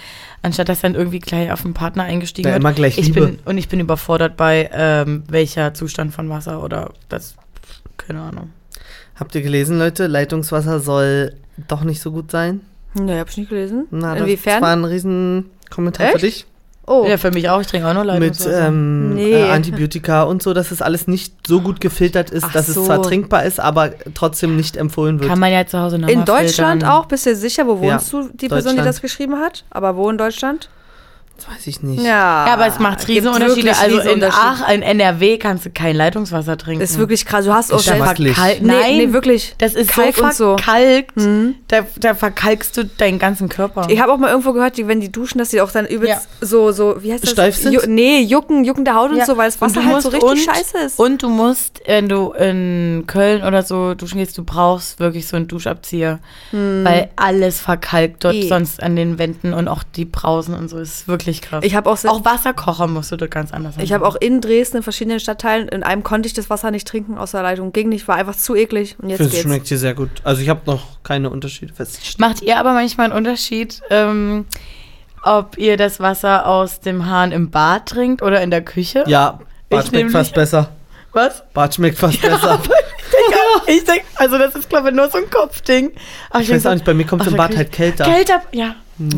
[0.43, 2.63] anstatt dass dann irgendwie gleich auf den Partner eingestiegen Ja, wird.
[2.63, 3.27] immer gleich ich Liebe.
[3.29, 7.37] bin Und ich bin überfordert bei ähm, welcher Zustand von Wasser oder das,
[7.97, 8.51] keine Ahnung.
[9.15, 10.09] Habt ihr gelesen, Leute?
[10.09, 11.35] Leitungswasser soll
[11.69, 12.63] doch nicht so gut sein.
[12.95, 13.87] Nee, hab ich nicht gelesen.
[13.93, 14.61] Na, das Inwiefern?
[14.63, 16.25] war ein riesen Kommentar für Echt?
[16.25, 16.47] dich.
[16.87, 18.69] Oh, Ja, für mich auch, ich trinke auch nur Mit Leitungswasser.
[18.69, 19.33] ähm, Nee.
[19.33, 22.81] äh, Antibiotika und so, dass es alles nicht so gut gefiltert ist, Ach dass so.
[22.81, 25.29] es zwar trinkbar ist, aber trotzdem nicht empfohlen wird.
[25.31, 26.99] Kann man ja zu Hause nochmal in Deutschland filtern.
[26.99, 27.07] auch?
[27.07, 29.65] Bist du sicher, wo wohnst Ja, du, die Person, die das geschrieben hat?
[29.71, 30.69] Aber wo in Deutschland?
[31.37, 32.01] Das weiß ich nicht.
[32.03, 33.67] Ja, Ja, aber es macht gibt Riesenunterschiede.
[33.67, 34.25] wirklich Also in.
[34.31, 36.81] Ach, in NRW kannst du kein Leitungswasser trinken.
[36.81, 37.45] Ist wirklich krass.
[37.45, 38.37] Du hast auch Geschmacklich.
[38.39, 39.55] Verkalk- Nee, Nein, nee, wirklich.
[39.59, 40.57] Das ist Kalk so und so.
[40.57, 41.13] verkalkt.
[41.69, 43.87] Da, da verkalkst du deinen ganzen Körper.
[43.91, 46.29] Ich habe auch mal irgendwo gehört, die, wenn die duschen, dass die auch dann übelst
[46.41, 46.47] Ja.
[46.47, 47.31] so, so, wie heißt das?
[47.33, 47.73] Steif sind?
[47.73, 49.27] Ju nee, jucken, juckende Haut und Ja.
[49.27, 50.99] so, weil das Und Wasser halt so richtig und- scheiße ist.
[51.01, 55.37] Und du musst, wenn du in Köln oder so duschen gehst, du brauchst wirklich so
[55.37, 56.21] einen Duschabzieher.
[56.53, 58.49] Weil alles verkalkt dort Eh.
[58.49, 60.79] sonst an den Wänden und auch die Brausen und so.
[60.85, 61.65] ist wirklich krass.
[61.65, 64.79] Ich habe auch, auch Wasserkocher musst du dort ganz anders ich habe auch in Dresden
[64.79, 67.73] in verschiedenen Stadtteilen, in einem konnte ich das Wasser nicht trinken aus der Leitung.
[67.73, 68.97] Ging nicht, war einfach zu eklig.
[68.99, 69.43] Und Ich jetzt finde, es geht's.
[69.43, 70.11] schmeckt hier sehr gut.
[70.25, 72.21] Also ich habe noch keine Unterschiede festgestellt.
[72.21, 74.47] Macht ihr aber manchmal einen Unterschied, ähm,
[75.23, 79.05] ob ihr das Wasser aus dem Hahn im Bad trinkt oder in der Küche?
[79.07, 79.39] Ja,
[79.71, 80.69] Bad Ich schmeckt fast besser.
[81.13, 81.43] Was?
[81.55, 82.61] Bad schmeckt fast besser.
[83.67, 85.93] Ich denke, also das ist, glaube ich, nur so ein Kopfding.
[86.31, 87.59] Aber Ich weiß auch nicht, bei mir kommt Ach, im Bad wirklich?
[87.59, 88.05] halt kälter.
[88.05, 88.75] Kälter, ja.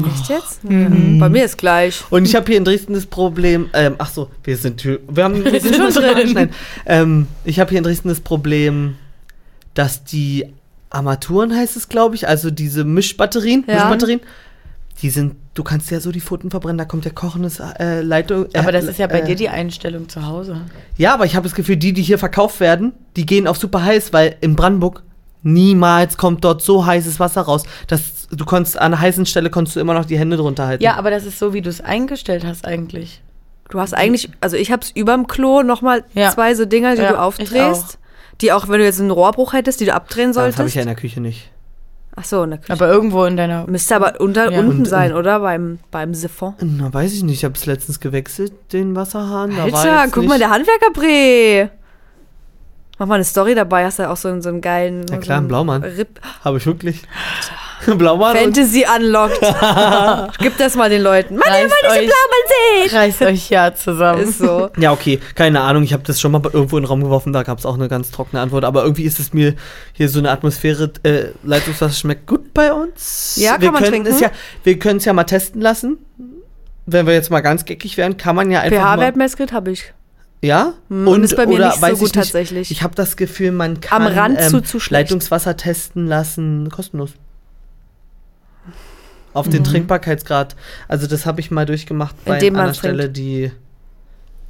[0.07, 0.61] Echt jetzt?
[0.63, 2.03] Bei mir ist gleich.
[2.11, 5.45] Und ich habe hier in Dresden das Problem, ähm, ach so, wir sind, wir haben,
[5.45, 6.51] wir sind schon drin.
[6.87, 8.97] Ähm, ich habe hier in Dresden das Problem,
[9.75, 10.47] dass die
[10.91, 13.75] Armaturen heißt es, glaube ich, also diese Mischbatterien, Ja.
[13.75, 14.21] Mischbatterien,
[15.03, 18.47] die sind, du kannst ja so die Pfoten verbrennen, da kommt ja kochendes äh, Leitung.
[18.55, 20.63] Äh, Aber das ist ja bei äh, dir die Einstellung zu Hause.
[20.97, 23.85] Ja, aber ich habe das Gefühl, die, die hier verkauft werden, die gehen auf super
[23.85, 25.03] heiß, weil in Brandenburg
[25.43, 29.77] niemals kommt dort so heißes Wasser raus, dass du konntest an einer heißen Stelle konntest
[29.77, 30.83] du immer noch die Hände drunter halten.
[30.83, 33.23] Ja, aber das ist so, wie du es eingestellt hast eigentlich.
[33.69, 36.31] Du hast eigentlich, also ich hab's überm Klo nochmal Ja.
[36.31, 37.99] zwei so Dinger, die Ja, du aufdrehst.
[38.43, 40.77] Die auch, wenn du jetzt einen Rohrbruch hättest, die du abdrehen das habe ich solltest.
[40.77, 41.51] ja in der Küche nicht.
[42.17, 42.73] Ach so, in der Küche.
[42.73, 43.67] Aber irgendwo in deiner.
[43.67, 44.61] Müsste aber unter, Ja.
[44.61, 45.41] unten Und- sein, oder?
[45.41, 46.55] Beim, beim Siphon.
[46.61, 47.39] Na, weiß ich nicht.
[47.39, 49.51] Ich habe es letztens gewechselt, den Wasserhahn.
[49.57, 51.71] Da war Alter, guck nicht- mal, der Handwerkerbrä.
[52.99, 55.05] Mach mal eine Story dabei, hast du auch so, einen- so einen geilen.
[55.11, 55.83] Ja, klar, so einen Blaumann.
[55.83, 57.03] Rip Habe ich wirklich.
[57.99, 59.39] Blaumann Fantasy unlocked.
[60.39, 61.37] Gib das mal den Leuten.
[61.37, 62.97] Mann, ihr wollt nicht den Blaumann sehen.
[62.97, 64.23] Reißt euch ja zusammen.
[64.23, 64.71] Ist so.
[64.79, 65.83] Ja, okay, keine Ahnung.
[65.83, 67.89] Ich habe das schon mal irgendwo in den Raum geworfen, da gab es auch eine
[67.89, 68.65] ganz trockene Antwort.
[68.65, 69.55] Aber irgendwie ist es mir
[69.93, 73.37] hier so eine Atmosphäre, äh, Leitungswasser schmeckt gut bei uns.
[73.39, 74.09] Ja, kann wir man können trinken.
[74.13, 74.31] Es ja,
[74.65, 75.99] wir können es ja mal testen lassen.
[76.87, 79.93] Wenn wir jetzt mal ganz geckig wären, kann man ja einfach pH-Wert messgerät habe ich.
[80.47, 80.75] Ja?
[80.89, 82.71] Hm, und ist bei mir nicht so weiß gut ich tatsächlich.
[82.71, 85.11] Ich habe das Gefühl, man kann Am Rand ähm, zu- zu schlecht.
[85.11, 87.11] Leitungswasser testen lassen, kostenlos.
[89.33, 89.51] Auf Mhm.
[89.51, 90.57] den Trinkbarkeitsgrad.
[90.89, 93.17] Also das habe ich mal durchgemacht bei Indem einer Stelle, trinkt.
[93.19, 93.51] die...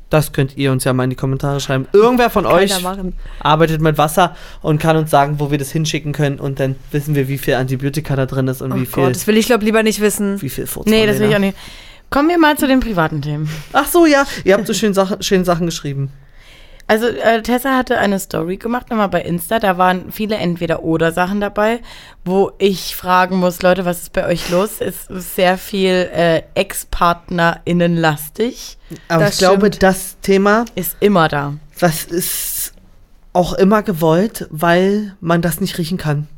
[0.09, 1.89] Das könnt ihr uns ja mal in die Kommentare schreiben.
[1.93, 3.15] Irgendwer von euch Keiner machen.
[3.41, 7.17] arbeitet mit Wasser und kann uns sagen, wo wir das hinschicken können und dann wissen
[7.17, 9.47] wir, wie viel Antibiotika da drin ist und Oh wie viel, Gott, das will ich
[9.47, 10.41] glaube lieber nicht wissen.
[10.43, 11.57] wie viel Furz Nee, das will ich auch nicht.
[12.11, 13.49] Kommen wir mal zu den privaten Themen.
[13.73, 16.11] Ach so, ja, ihr habt so schön Sachen, schöne Sachen geschrieben.
[16.89, 19.59] Also äh, Tessa hatte eine Story gemacht, nochmal bei Insta.
[19.59, 21.81] Da waren viele Entweder-Oder-Sachen dabei,
[22.25, 24.77] wo ich fragen muss, Leute, was ist bei euch los?
[24.81, 28.79] Es ist sehr viel äh, Ex-PartnerInnen lastig.
[29.09, 29.83] Aber Das ich glaube, stimmt.
[29.83, 31.55] das Thema Ist immer da.
[31.81, 32.73] Das ist
[33.33, 36.29] auch immer gewollt, weil man das nicht riechen kann.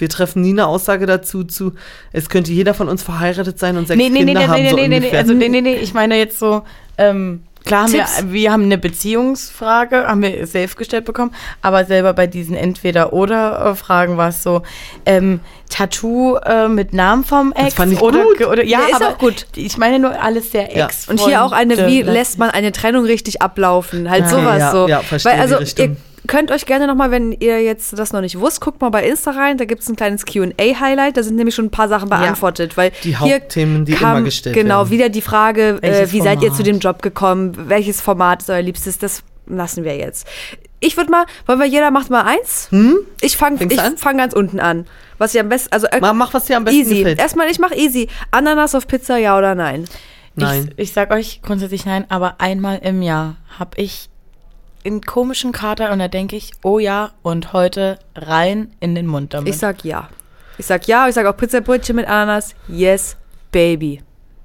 [0.00, 1.72] Wir treffen nie eine Aussage dazu zu,
[2.12, 4.62] es könnte jeder von uns verheiratet sein und sechs Nee, nee, nee, Kinder nee, haben,
[4.62, 5.18] nee, so nee, nee, nee, ungefähr.
[5.20, 6.62] also nee, nee, nee, ich meine jetzt so,
[6.98, 11.32] ähm, klar haben wir, wir haben eine Beziehungsfrage, haben wir safe gestellt bekommen,
[11.62, 14.62] aber selber bei diesen Entweder-Oder-Fragen war es so,
[15.06, 18.40] ähm, Tattoo äh, mit Namen vom Ex fand ich oder, gut.
[18.46, 19.46] oder ja, Ja, ist aber auch gut.
[19.54, 20.86] Ich meine nur alles sehr Ja.
[20.86, 21.08] Ex.
[21.08, 24.10] Und hier auch eine, wie lässt man eine Trennung richtig ablaufen?
[24.10, 24.88] Halt Okay, sowas ja, so.
[24.88, 25.84] ja, verstehe Weil die also Richtung.
[25.90, 25.96] ihr
[26.26, 29.30] könnt euch gerne nochmal, wenn ihr jetzt das noch nicht wusst, guckt mal bei Insta
[29.32, 32.76] rein, da gibt es ein kleines Qa-Highlight, da sind nämlich schon ein paar Sachen beantwortet,
[32.76, 34.90] weil Die hier Hauptthemen, die kam immer gestellt genau werden.
[34.90, 38.62] wieder die Frage, äh, wie seid ihr zu dem Job gekommen, welches Format ist euer
[38.62, 40.26] Liebstes, das lassen wir jetzt.
[40.82, 42.68] Ich würde mal, wollen wir jeder macht mal eins?
[43.20, 43.96] Ich fange Fängst ich an?
[43.98, 44.86] fang ganz unten an.
[45.18, 46.96] Was ich am besten, also äh, Mach, was dir am besten easy.
[46.98, 47.18] gefällt.
[47.18, 48.08] Erstmal, ich mach easy.
[48.30, 49.84] Ananas auf Pizza, ja oder nein?
[50.36, 50.70] Nein.
[50.76, 54.09] Ich, ich sag euch grundsätzlich nein, aber einmal im Jahr habe ich
[54.84, 59.34] einen komischen Kater und da denke ich, oh ja, und heute rein in den Mund
[59.34, 59.52] damit.
[59.52, 60.08] Ich sag ja.
[60.58, 62.54] Ich sag ja, ich sag auch Pizzabrötchen mit Ananas.
[62.68, 63.16] Yes,
[63.50, 64.02] baby.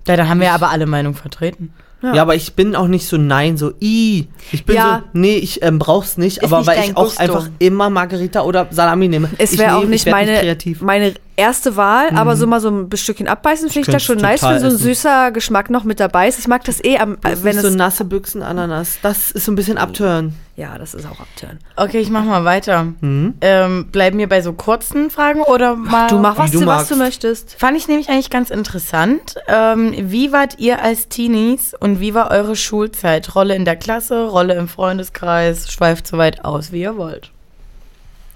[0.07, 1.73] ja, dann haben wir aber alle Meinungen vertreten.
[2.14, 2.22] Ja.
[2.22, 4.28] aber ich bin auch nicht so nein, so i.
[4.51, 5.03] Ich bin Ja.
[5.06, 7.20] so, nee, ich ähm, brauch's nicht, Ist aber nicht weil ich auch Gusto.
[7.22, 9.30] einfach immer Margarita oder Salami nehme.
[9.38, 10.82] Es wäre auch nicht meine, kreativ.
[10.82, 14.43] meine erste Wahl, aber so mal so ein Stückchen abbeißen finde ich das schon nice,
[14.43, 16.38] wenn so ein süßer Geschmack noch mit dabei ist.
[16.39, 17.64] Ich mag das eh, am, Das wenn es.
[17.64, 18.99] so nasse Büchsen Ananas.
[19.01, 20.34] Das ist so ein bisschen abtören.
[20.58, 21.60] Ja, das ist auch abturn.
[21.76, 22.93] Okay, ich mach mal weiter.
[23.01, 23.34] Mhm.
[23.41, 26.08] Ähm, bleiben wir bei so kurzen Fragen oder mal.
[26.08, 27.56] Du mach was, du was du möchtest.
[27.60, 29.36] Fand ich nämlich eigentlich ganz interessant.
[29.47, 33.36] Ähm, wie wart ihr als Teenies und wie war eure Schulzeit?
[33.36, 37.32] Rolle in der Klasse, Rolle im Freundeskreis, schweift so weit aus, wie ihr wollt.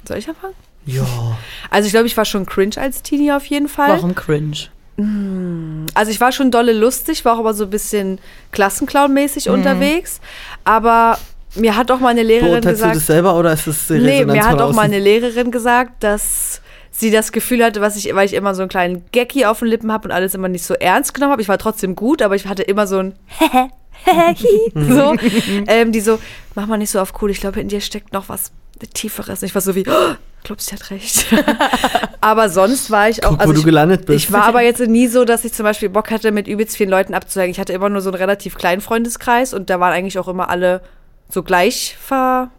[0.06, 0.56] Soll ich anfangen?
[0.86, 1.04] Ja.
[1.72, 3.90] Also ich glaube, ich war schon cringe als Teenie auf jeden Fall.
[3.90, 4.58] Warum cringe?
[5.94, 8.20] Also ich war schon dolle lustig, war auch aber so ein bisschen
[8.52, 9.54] Klassenclown-mäßig Mhm.
[9.54, 10.20] unterwegs.
[10.66, 11.18] Aber
[11.56, 12.96] mir hat auch meine Lehrerin Beurteilst du gesagt.
[12.96, 17.12] das selber oder ist das die Nee, mir hat auch meine Lehrerin gesagt, dass sie
[17.12, 19.92] das Gefühl hatte, was ich, weil ich immer so einen kleinen Gecki auf den Lippen
[19.92, 21.42] habe und alles immer nicht so ernst genommen habe.
[21.42, 23.14] Ich war trotzdem gut, aber ich hatte immer so ein
[24.76, 25.16] so,
[25.68, 26.20] ähm, die so,
[26.56, 28.52] mach mal nicht so auf cool, ich glaube, in dir steckt noch was
[28.94, 29.44] Tieferes.
[29.44, 31.26] Ich war so wie, oh, glaubst sie hat recht.
[32.22, 34.26] aber sonst war ich auch, Guck, also wo du ich, gelandet bist.
[34.26, 36.90] ich war aber jetzt nie so, dass ich zum Beispiel Bock hatte, mit übelst vielen
[36.90, 37.52] Leuten abzuhängen.
[37.52, 40.50] Ich hatte immer nur so einen relativ kleinen Freundeskreis und da waren eigentlich auch immer
[40.50, 40.82] alle
[41.30, 42.50] so gleich ver,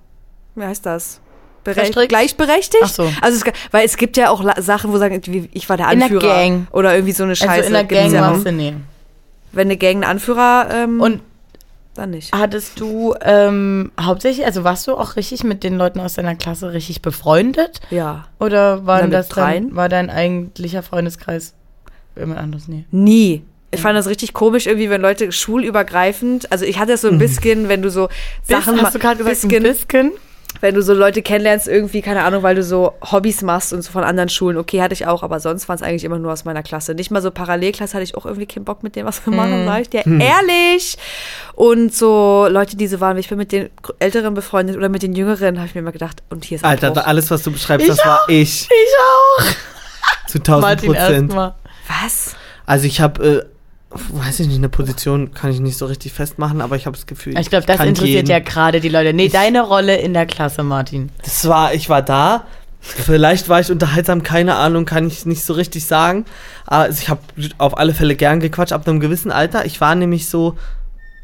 [0.55, 1.21] wie heißt das?
[1.65, 2.09] Bere Verstrickt?
[2.09, 2.83] gleichberechtigt.
[2.85, 3.13] Ach so.
[3.21, 5.91] Also es, weil es gibt ja auch La- Sachen, wo sagen, wie- ich war der
[5.91, 6.67] In der Anführer Gang.
[6.73, 7.51] oder irgendwie so eine Scheiße.
[7.51, 8.75] Also in der Gang warst du nee.
[9.53, 11.21] Wenn eine Gang einen Anführer ähm, Und
[11.95, 12.33] dann nicht.
[12.35, 16.73] hattest du ähm, hauptsächlich, also warst du auch richtig mit den Leuten aus deiner Klasse
[16.73, 17.81] richtig befreundet?
[17.91, 18.25] Ja.
[18.39, 21.53] Oder war Na, mit das dein, war dein eigentlicher Freundeskreis
[22.17, 22.69] jemand anderes?
[22.69, 22.85] Nee.
[22.91, 23.43] Nie.
[23.73, 27.19] Ich fand das richtig komisch, irgendwie, wenn Leute schulübergreifend, also ich hatte das so ein
[27.19, 28.09] bisschen, wenn du so
[28.43, 28.83] Sachen, Mhm.
[28.83, 30.13] hast du gerade gesagt, bisschen, ein bisschen?
[30.61, 33.93] wenn du so Leute kennenlernst, irgendwie, keine Ahnung, weil du so Hobbys machst und so
[33.93, 36.45] von anderen Schulen, okay, hatte ich auch, aber sonst waren es eigentlich immer nur aus
[36.45, 36.95] meiner Klasse.
[36.97, 39.65] Nicht mal so Parallelklasse hatte ich auch irgendwie keinen Bock mit dem, was wir machen,
[39.65, 40.99] sag ich dir ehrlich.
[41.55, 45.03] Und so Leute, die so waren, wie ich bin mit den Älteren befreundet oder mit
[45.05, 47.07] den Jüngeren, habe ich mir immer gedacht, und hier ist Alter, Abbruch.
[47.07, 48.29] alles, was du beschreibst, Ich das war auch.
[48.29, 48.69] ich.
[48.69, 50.27] Ich auch.
[50.29, 51.33] Zu 1000 Martin Prozent.
[51.89, 52.35] Was?
[52.67, 53.45] Also ich habe, äh,
[53.91, 57.07] weiß ich nicht, eine Position kann ich nicht so richtig festmachen, aber ich habe das
[57.07, 58.31] Gefühl, Ich glaube, das interessiert jeden.
[58.31, 59.13] ja gerade die Leute.
[59.13, 61.11] Nee, deine Rolle in der Klasse, Martin.
[61.23, 62.45] Das war, ich war da.
[62.81, 66.25] Vielleicht war ich unterhaltsam, keine Ahnung, kann ich nicht so richtig sagen.
[66.67, 67.21] Aber also ich habe
[67.59, 69.67] auf alle Fälle gern gequatscht ab einem gewissen Alter.
[69.67, 70.57] Ich war nämlich so,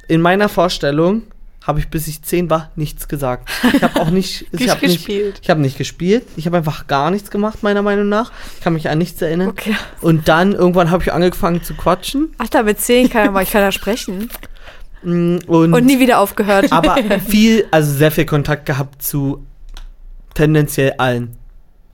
[0.09, 1.23] in meiner Vorstellung
[1.67, 3.49] habe ich bis ich zehn war nichts gesagt.
[3.75, 5.41] Ich habe auch nicht, ich Nicht habe nicht, gespielt.
[5.43, 6.25] ich habe nicht gespielt.
[6.37, 8.31] Ich habe einfach gar nichts gemacht, meiner Meinung nach.
[8.55, 9.49] Ich kann mich an nichts erinnern.
[9.49, 9.75] Okay.
[10.01, 12.29] Und dann irgendwann habe ich angefangen zu quatschen.
[12.39, 14.31] Ach, da mit zehn kann ich kann ja sprechen.
[15.03, 16.71] Mm, Und, Und nie wieder aufgehört.
[16.73, 16.97] aber
[17.29, 19.45] viel, also sehr viel Kontakt gehabt zu
[20.35, 21.37] tendenziell allen.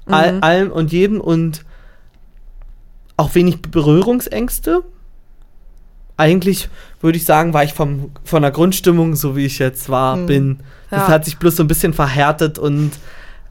[0.07, 0.43] All, Mhm.
[0.43, 1.65] allem und jedem und
[3.17, 4.83] auch wenig Berührungsängste.
[6.17, 6.69] Eigentlich
[7.03, 10.27] würde ich sagen, war ich vom, von der Grundstimmung, so wie ich jetzt war, Mhm.
[10.27, 10.59] bin.
[10.91, 11.09] Das Ja.
[11.09, 12.93] hat sich bloß so ein bisschen verhärtet und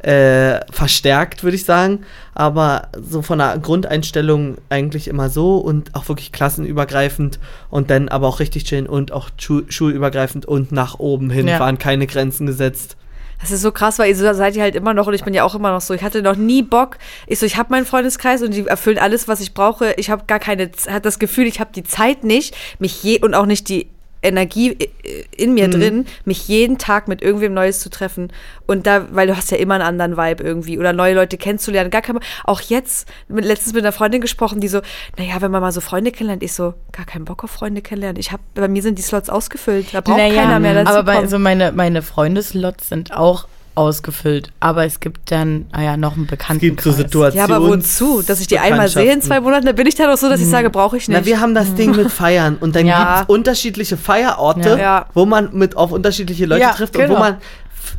[0.03, 1.99] äh, verstärkt, würde ich sagen.
[2.33, 7.37] Aber so von der Grundeinstellung eigentlich immer so und auch wirklich klassenübergreifend
[7.69, 11.59] und dann aber auch richtig chillen und auch schu schulübergreifend und nach oben hin Ja.
[11.59, 12.97] waren keine Grenzen gesetzt.
[13.41, 15.33] Das ist so krass, weil ihr so seid ihr halt immer noch und ich bin
[15.33, 15.93] ja auch immer noch so.
[15.93, 16.97] Ich hatte noch nie Bock.
[17.27, 19.93] Ich so, ich habe meinen Freundeskreis und die erfüllen alles, was ich brauche.
[19.97, 23.33] Ich habe gar keine, hat das Gefühl, ich habe die Zeit nicht, mich je und
[23.33, 23.89] auch nicht die
[24.23, 24.89] Energie i-
[25.35, 28.31] in mir drin, mich jeden Tag mit irgendwem Neues zu treffen.
[28.67, 31.89] Und da, weil du hast ja immer einen anderen Vibe irgendwie oder neue Leute kennenzulernen.
[31.89, 34.81] Gar kein, auch jetzt, mit, letztens mit einer Freundin gesprochen, die so,
[35.17, 38.19] naja, wenn man mal so Freunde kennenlernt, ich so, gar keinen Bock auf Freunde kennenlernen.
[38.19, 39.87] Ich habe, bei mir sind die Slots ausgefüllt.
[39.93, 44.51] Da braucht keiner mehr dazu aber bei, so meine, meine Freundeslots sind auch ausgefüllt.
[44.59, 46.59] Aber es gibt dann, ah ja, noch einen Es Bekannten.
[46.61, 47.49] gibt so Situationen.
[47.49, 48.21] Ja, aber wozu?
[48.21, 50.41] Dass ich die einmal sehe in zwei Monaten, dann bin ich dann auch so, dass
[50.41, 51.17] ich sage, brauche ich nicht.
[51.19, 53.17] Na, wir haben das Ding mit Feiern und dann Ja.
[53.19, 55.05] gibt es unterschiedliche Feierorte, Ja.
[55.13, 57.15] Wo man mit auf unterschiedliche Leute Ja, trifft und genau.
[57.15, 57.37] wo man.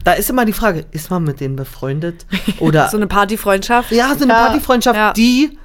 [0.04, 2.26] Da ist immer die Frage, ist man mit denen befreundet?
[2.60, 3.90] Oder so eine Partyfreundschaft.
[3.92, 4.46] ja, so eine Ja.
[4.46, 5.12] Partyfreundschaft, Ja.
[5.12, 5.58] die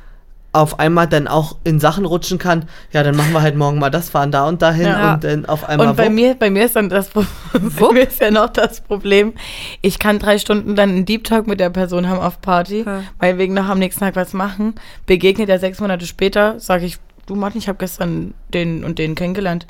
[0.57, 2.65] auf einmal dann auch in Sachen rutschen kann.
[2.91, 5.13] Ja, dann machen wir halt morgen mal das, fahren da und dahin Ja.
[5.13, 5.87] und dann auf einmal.
[5.87, 6.13] Und bei wupp.
[6.13, 7.09] mir, bei mir ist dann das
[7.79, 9.33] bei mir ist ja noch das Problem,
[9.81, 13.03] ich kann drei Stunden dann einen Deep Talk mit der Person haben auf Party, Ja.
[13.19, 14.75] weil wegen noch am nächsten Tag was machen.
[15.05, 19.15] Begegnet er sechs Monate später, sage ich, du Martin, ich habe gestern den und den
[19.15, 19.67] kennengelernt.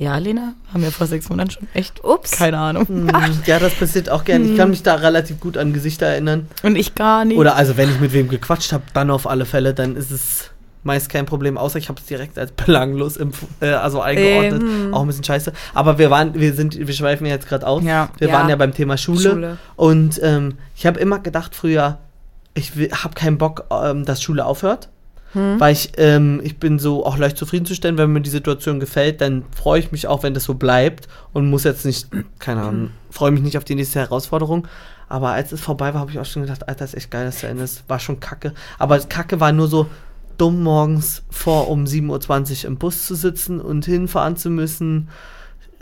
[0.00, 2.02] Ja, Lena, haben wir vor sechs Monaten schon echt.
[2.02, 2.30] Ups.
[2.30, 2.88] Keine Ahnung.
[2.88, 3.10] Hm,
[3.44, 4.46] Ja, das passiert auch gerne.
[4.46, 6.48] Ich kann mich da relativ gut an Gesichter erinnern.
[6.62, 7.36] Und ich gar nicht.
[7.36, 10.50] Oder also, wenn ich mit wem gequatscht habe, dann auf alle Fälle, dann ist es
[10.84, 13.18] meist kein Problem, außer ich habe es direkt als belanglos
[13.60, 14.62] äh, also eingeordnet.
[14.62, 14.94] Ähm.
[14.94, 15.52] Auch ein bisschen scheiße.
[15.74, 17.82] Aber wir waren, wir sind, wir schweifen ja jetzt gerade aus.
[17.84, 18.08] Ja.
[18.16, 18.34] Wir Ja.
[18.34, 19.20] waren ja beim Thema Schule.
[19.32, 19.58] Schule.
[19.76, 21.98] Und ähm, ich habe immer gedacht früher,
[22.54, 22.72] ich
[23.04, 24.88] habe keinen Bock, ähm, dass Schule aufhört.
[25.32, 25.60] Hm.
[25.60, 29.44] Weil ich, ähm, ich bin so auch leicht zufriedenzustellen, wenn mir die Situation gefällt, dann
[29.54, 32.08] freue ich mich auch, wenn das so bleibt und muss jetzt nicht,
[32.38, 34.66] keine Ahnung, freue mich nicht auf die nächste Herausforderung.
[35.08, 37.34] Aber als es vorbei war, habe ich auch schon gedacht, Alter, ist echt geil, dass
[37.34, 37.84] es zu Ende ist.
[37.88, 38.54] War schon kacke.
[38.78, 39.86] Aber Kacke war nur so
[40.38, 45.08] dumm, morgens vor um 7.20 Uhr im Bus zu sitzen und hinfahren zu müssen.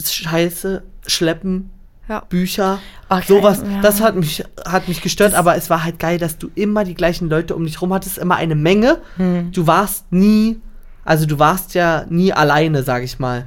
[0.03, 1.71] Scheiße, schleppen,
[2.09, 2.23] Ja.
[2.29, 2.79] Bücher,
[3.11, 3.63] Okay, sowas.
[3.71, 3.81] ja.
[3.83, 6.85] Das hat mich, hat mich gestört, Das- aber es war halt geil, dass du immer
[6.85, 8.99] die gleichen Leute um dich rum hattest, immer eine Menge.
[9.17, 9.53] Hm.
[9.53, 10.61] Du warst nie,
[11.05, 13.47] also du warst ja nie alleine, sag ich mal.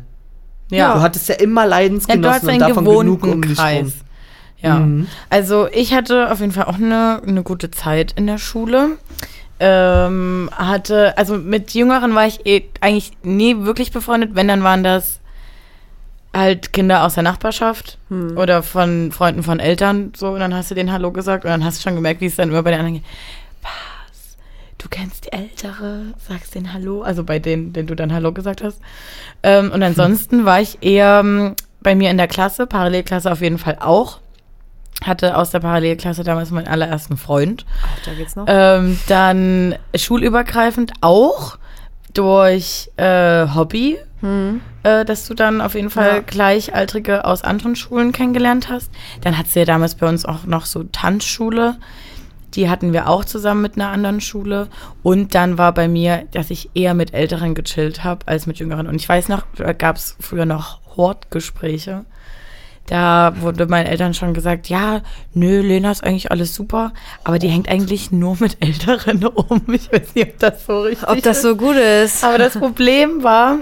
[0.69, 0.93] ja.
[0.93, 3.79] Du hattest ja immer Ja, Leidensgenossen hast und davon genug um dich Kreis.
[3.85, 3.93] rum.
[4.61, 4.75] Ja.
[4.79, 5.07] Mhm.
[5.29, 8.97] Also ich hatte auf jeden Fall auch eine, eine gute Zeit in der Schule.
[9.63, 14.31] ähm, hatte, also mit Jüngeren war ich eh eigentlich nie wirklich befreundet.
[14.33, 15.19] Wenn, dann waren das
[16.33, 18.37] halt Kinder aus der Nachbarschaft Hm.
[18.37, 20.13] oder von Freunden von Eltern.
[20.15, 22.27] So, und dann hast du denen Hallo gesagt und dann hast du schon gemerkt, wie
[22.27, 23.05] es dann immer bei den anderen geht.
[23.61, 24.37] Was?
[24.77, 28.63] Du kennst die Ältere, sagst denen Hallo, also bei denen, denen du dann Hallo gesagt
[28.63, 28.79] hast.
[29.43, 33.57] Ähm, und ansonsten war ich eher ähm, bei mir in der Klasse, Parallelklasse auf jeden
[33.57, 34.19] Fall auch.
[35.03, 37.65] Hatte aus der Parallelklasse damals meinen allerersten Freund.
[37.83, 38.45] Ach, da geht's noch.
[38.47, 41.57] Ähm, dann schulübergreifend auch
[42.13, 44.61] durch äh, Hobby, Hm.
[44.83, 46.19] äh, dass du dann auf jeden Fall Ja.
[46.21, 48.91] Gleichaltrige aus anderen Schulen kennengelernt hast.
[49.21, 51.75] Dann hat sie ja damals bei uns auch noch so Tanzschule.
[52.53, 54.67] Die hatten wir auch zusammen mit einer anderen Schule.
[55.03, 58.87] Und dann war bei mir, dass ich eher mit Älteren gechillt habe als mit Jüngeren.
[58.87, 62.05] Und ich weiß noch, da gab es früher noch Hortgespräche.
[62.87, 65.01] Da wurde meinen Eltern schon gesagt, ja,
[65.33, 66.91] nö, Lena ist eigentlich alles super,
[67.23, 69.61] aber die hängt eigentlich nur mit Älteren um.
[69.71, 71.43] Ich weiß nicht, ob das so richtig Ob das ist.
[71.43, 72.21] so gut ist.
[72.23, 73.59] Aber das Problem war,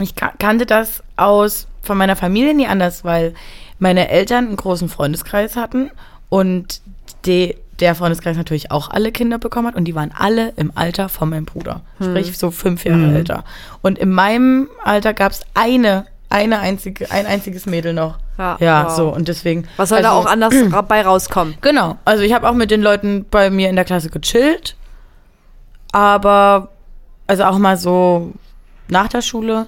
[0.00, 3.34] ich ka- kannte das aus von meiner Familie nie anders, weil
[3.78, 5.90] meine Eltern einen großen Freundeskreis hatten
[6.28, 6.80] und
[7.26, 11.08] die, der Freundeskreis natürlich auch alle Kinder bekommen hat und die waren alle im Alter
[11.08, 11.82] von meinem Bruder.
[12.00, 13.16] Sprich so fünf Jahre Mhm.
[13.16, 13.44] älter.
[13.82, 18.18] Und in meinem Alter gab es eine, eine einzige, ein einziges Mädel noch.
[18.38, 18.96] Ja, Ja, wow.
[18.96, 19.66] so und deswegen.
[19.76, 20.54] Was soll da also- auch anders
[20.88, 21.54] bei rauskommen?
[21.60, 21.98] Genau.
[22.04, 24.76] Also ich habe auch mit den Leuten bei mir in der Klasse gechillt.
[25.92, 26.68] Aber,
[27.26, 28.32] also auch mal so
[28.88, 29.66] nach der Schule.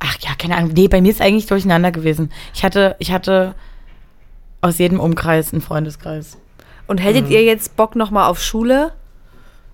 [0.00, 0.72] Ach ja, keine Ahnung.
[0.74, 2.30] Nee, bei mir ist eigentlich durcheinander gewesen.
[2.54, 3.54] Ich hatte, ich hatte
[4.60, 6.36] aus jedem Umkreis einen Freundeskreis.
[6.86, 8.92] Und hättet ihr jetzt Bock nochmal auf Schule?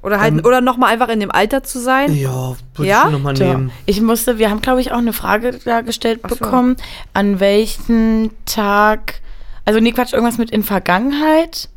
[0.02, 2.14] Oder halt, Ähm, oder nochmal einfach in dem Alter zu sein?
[2.14, 3.04] Ja, würde Ja?
[3.06, 3.46] ich nochmal Ja.
[3.54, 3.70] nehmen.
[3.86, 6.36] Ich musste, wir haben, glaube ich, auch eine Frage da gestellt Ach so.
[6.36, 6.76] bekommen,
[7.14, 9.20] an welchen Tag,
[9.64, 11.68] also nee, Quatsch, irgendwas mit in Vergangenheit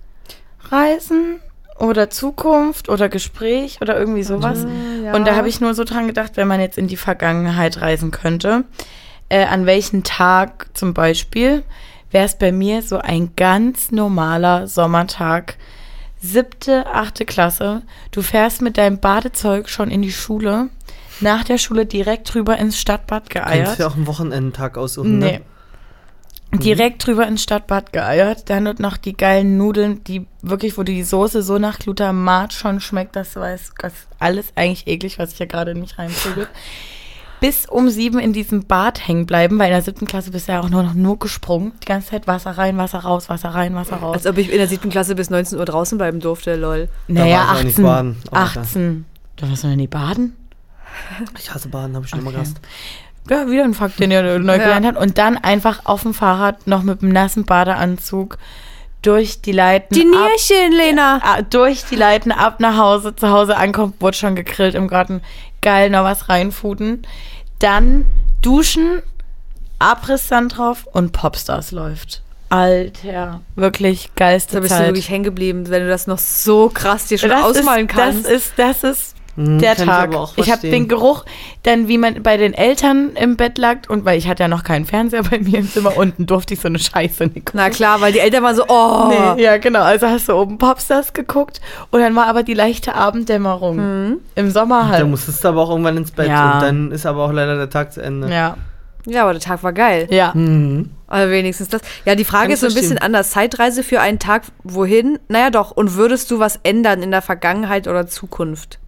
[0.70, 1.40] reisen
[1.80, 4.66] oder Zukunft oder Gespräch oder irgendwie sowas.
[4.66, 5.14] Ah, ja.
[5.14, 8.12] Und da habe ich nur so dran gedacht, wenn man jetzt in die Vergangenheit reisen
[8.12, 8.64] könnte,
[9.30, 11.64] äh, an welchen Tag zum Beispiel,
[12.12, 15.58] wäre es bei mir so ein ganz normaler Sommertag,
[16.20, 17.84] siebte, achte Klasse.
[18.12, 20.70] Du fährst mit deinem Badezeug schon in die Schule,
[21.20, 23.78] nach der Schule direkt rüber ins Stadtbad Kannst geeiert.
[23.80, 25.32] du ja auch einen Wochenendtag aussuchen, Nee.
[25.34, 25.42] ne?
[26.54, 28.50] Direkt drüber ins Stadtbad geeiert.
[28.50, 32.80] Dann wird noch die geilen Nudeln, die wirklich, wo die Soße so nach Glutamat schon
[32.80, 35.98] schmeckt, dass du weißt, das ist alles eigentlich eklig, was ich ja gerade in mich
[36.00, 36.48] reinprügel.
[37.40, 40.54] Bis um sieben in diesem Bad hängen bleiben, weil in der siebten Klasse bist du
[40.54, 41.72] ja auch nur noch nur gesprungen.
[41.84, 44.16] Die ganze Zeit Wasser rein, Wasser raus, Wasser rein, Wasser raus.
[44.16, 46.90] Als ob ich in der siebten Klasse bis 19 Uhr draußen bleiben durfte, lol.
[47.08, 47.84] naja, nicht 18.
[47.84, 49.06] baden, aber 18.
[49.36, 50.36] Du warst noch nie baden?
[51.38, 52.38] Ich hasse Baden, habe ich schon mal Okay.
[52.42, 52.60] gehasst.
[53.30, 54.58] Ja, wieder ein Fakt, den ihr neu Ja.
[54.58, 54.98] gelernt habt.
[54.98, 58.38] Und dann einfach auf dem Fahrrad noch mit einem nassen Badeanzug
[59.02, 59.94] durch die Leiten.
[59.94, 61.20] Die ab, Nierchen, Lena!
[61.24, 63.16] ah, durch die Leiten ab nach Hause.
[63.16, 65.22] Zu Hause ankommt, wurde schon gegrillt im Garten.
[65.62, 67.04] Geil, noch was reinfuden.
[67.60, 68.06] Dann
[68.42, 69.02] duschen,
[69.80, 72.22] Abrisssand drauf und Popstars läuft.
[72.50, 74.88] Alter, wirklich geilste Da bist du Zeit.
[74.88, 78.26] wirklich hängen geblieben, wenn du das noch so krass dir schon das ausmalen ist, kannst.
[78.26, 80.16] Das ist, das ist Hm, der kann Tag.
[80.16, 81.24] auch Ich, habe den Geruch,
[81.64, 84.64] dann wie man bei den Eltern im Bett lag und weil ich hatte ja noch
[84.64, 87.52] keinen Fernseher bei mir im Zimmer unten durfte ich so eine Scheiße nicht gucken.
[87.54, 89.08] Na klar, weil die Eltern waren so, oh.
[89.36, 89.82] Nee, ja, genau.
[89.84, 91.62] Also hast du oben Popstars geguckt
[91.92, 93.78] und dann war aber die leichte Abenddämmerung.
[93.78, 94.18] Mhm.
[94.36, 95.08] Im Sommer Da halt.
[95.08, 96.56] musstest du aber auch irgendwann ins Bett Ja.
[96.56, 98.30] und dann ist aber auch leider der Tag zu Ende.
[98.34, 98.58] Ja.
[99.06, 100.08] Ja, aber der Tag war geil.
[100.10, 100.32] Ja.
[100.34, 100.90] Mhm.
[101.08, 101.82] Also wenigstens das.
[102.04, 103.30] Ja, die Frage Kann ist so ein ich bisschen anders.
[103.30, 105.18] Zeitreise für einen Tag, wohin?
[105.30, 105.72] Naja, doch.
[105.72, 108.80] Und würdest du was ändern in der Vergangenheit oder Zukunft?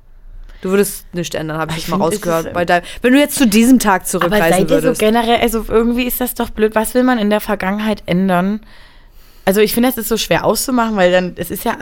[0.62, 2.54] Du würdest nichts ändern, habe ich Ich mal find, es rausgehört.
[2.54, 5.00] Bei deinem, wenn du jetzt zu diesem Tag Aber zurückreisen seid ihr so würdest.
[5.00, 6.76] generell, also irgendwie ist das doch blöd.
[6.76, 8.60] Was will man in der Vergangenheit ändern?
[9.46, 11.76] Also ich finde, das ist so schwer auszumachen, weil dann, es ist ja,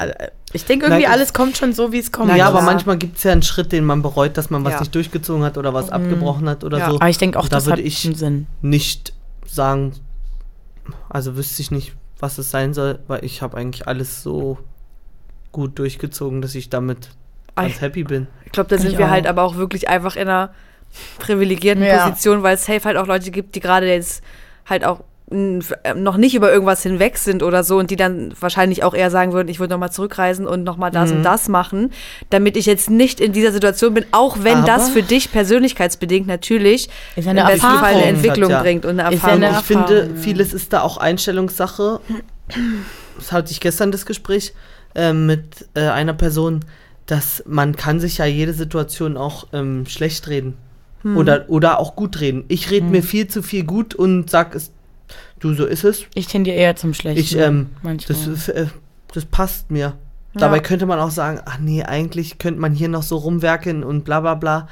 [0.53, 2.29] ich denke irgendwie, Na, alles kommt schon so, wie es kommt.
[2.29, 2.47] Ja, klar.
[2.49, 4.79] aber manchmal gibt es ja einen Schritt, den man bereut, dass man was Ja.
[4.79, 6.89] nicht durchgezogen hat oder was abgebrochen hat oder Ja.
[6.91, 6.95] so.
[6.97, 8.47] Aber ich denke auch, Und da das würde ich einen Sinn.
[8.61, 9.11] nicht
[9.45, 9.93] sagen,
[11.09, 14.59] also wüsste ich nicht, was es sein soll, weil ich habe eigentlich alles so
[15.51, 17.09] gut durchgezogen, dass ich damit
[17.57, 18.27] ganz Ich- happy bin.
[18.45, 19.09] Ich glaube, da Ich sind wir auch.
[19.09, 20.51] halt aber auch wirklich einfach in einer
[21.19, 22.07] privilegierten Ja.
[22.07, 24.23] Position, weil es safe halt auch Leute gibt, die gerade jetzt
[24.65, 28.85] halt auch äh, noch nicht über irgendwas hinweg sind oder so und die dann wahrscheinlich
[28.85, 31.17] auch eher sagen würden, ich würde nochmal zurückreisen und nochmal das Mhm.
[31.17, 31.91] und das machen,
[32.29, 36.27] damit ich jetzt nicht in dieser Situation bin, auch wenn das Aber- für dich persönlichkeitsbedingt
[36.27, 36.87] natürlich
[37.17, 38.03] Ist im eine besten Fall eine Erfahrung.
[38.03, 38.61] Entwicklung Ja.
[38.61, 39.43] bringt und eine Ist ja Erfahrung.
[39.43, 40.15] eine ich finde, Erfahrung.
[40.15, 41.99] vieles ist da auch Einstellungssache.
[43.17, 44.53] Das hatte ich gestern das Gespräch
[44.95, 46.63] äh, mit äh, einer Person,
[47.07, 50.53] dass man kann sich ja jede Situation auch ähm, schlecht reden.
[51.01, 51.17] Hm.
[51.17, 52.43] Oder, oder auch gut reden.
[52.47, 52.91] Ich rede Hm.
[52.91, 54.71] mir viel zu viel gut und sag es,
[55.39, 56.05] du, so ist es.
[56.13, 57.19] Ich tendiere eher zum Schlechten.
[57.19, 58.17] Ich, ähm, manchmal.
[58.25, 58.67] Das, äh,
[59.13, 59.97] das passt mir.
[60.33, 64.05] Dabei könnte man auch sagen, ach nee, eigentlich könnte man hier noch so rumwerkeln und
[64.05, 64.67] bla bla bla.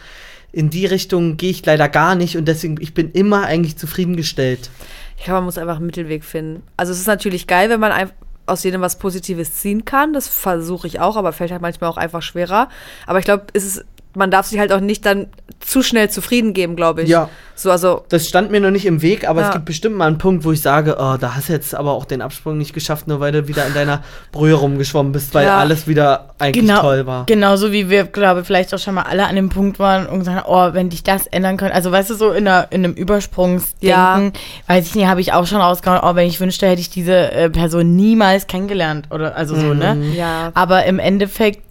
[0.52, 4.70] In die Richtung gehe ich leider gar nicht und deswegen, ich bin immer eigentlich zufriedengestellt.
[5.18, 6.62] Ich glaube, man muss einfach einen Mittelweg finden.
[6.78, 8.12] Also es ist natürlich geil, wenn man ein,
[8.46, 10.14] aus jedem was Positives ziehen kann.
[10.14, 12.70] Das versuche ich auch, aber fällt halt manchmal auch einfach schwerer.
[13.08, 13.86] Aber ich glaube, es ist
[14.16, 15.28] man darf sich halt auch nicht dann
[15.60, 17.10] zu schnell zufrieden geben, glaube ich.
[17.10, 17.30] Ja.
[17.58, 18.04] So, also.
[18.10, 19.48] Das stand mir noch nicht im Weg, aber Ja.
[19.48, 21.94] es gibt bestimmt mal einen Punkt, wo ich sage, oh, da hast du jetzt aber
[21.94, 24.04] auch den Absprung nicht geschafft, nur weil du wieder in deiner
[24.34, 25.58] Brühe rumgeschwommen bist, weil Ja.
[25.58, 27.26] alles wieder eigentlich Genau, toll war.
[27.26, 30.20] genauso wie wir, glaube ich, vielleicht auch schon mal alle an dem Punkt waren und
[30.20, 31.74] gesagt haben, oh, wenn dich das ändern könnte.
[31.74, 34.32] Also, weißt du, so in, einer, in einem Übersprungsdenken, Ja.
[34.68, 37.32] weiß ich nicht, habe ich auch schon rausgehauen, oh, wenn ich wünschte, hätte ich diese
[37.32, 39.08] äh, Person niemals kennengelernt.
[39.12, 39.98] Oder also so, ne?
[40.16, 40.52] Ja.
[40.54, 41.65] Aber im Endeffekt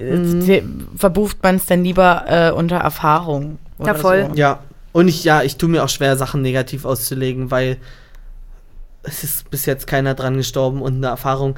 [0.00, 0.62] äh, ze-
[0.96, 3.58] verbucht man es dann lieber äh, unter Erfahrung.
[3.84, 4.28] Ja, voll.
[4.30, 4.34] So.
[4.36, 4.60] Ja.
[4.92, 7.76] Und ich, ja, ich tue mir auch schwer, Sachen negativ auszulegen, weil
[9.02, 11.56] es ist bis jetzt keiner dran gestorben und eine Erfahrung.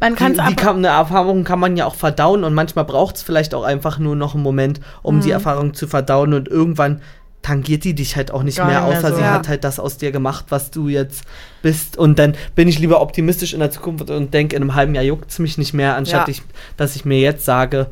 [0.00, 2.84] Man kann Die, es die kann, eine Erfahrung kann man ja auch verdauen und manchmal
[2.84, 5.20] braucht es vielleicht auch einfach nur noch einen Moment, um Mhm.
[5.22, 7.02] die Erfahrung zu verdauen und irgendwann
[7.44, 9.16] tangiert die dich halt auch nicht Gar mehr, außer so.
[9.16, 9.34] sie Ja.
[9.34, 11.24] hat halt das aus dir gemacht, was du jetzt
[11.62, 11.96] bist.
[11.98, 15.04] Und dann bin ich lieber optimistisch in der Zukunft und denke, in einem halben Jahr
[15.04, 16.32] juckt es mich nicht mehr, anstatt Ja.
[16.32, 16.42] ich,
[16.78, 17.88] dass ich mir jetzt sage,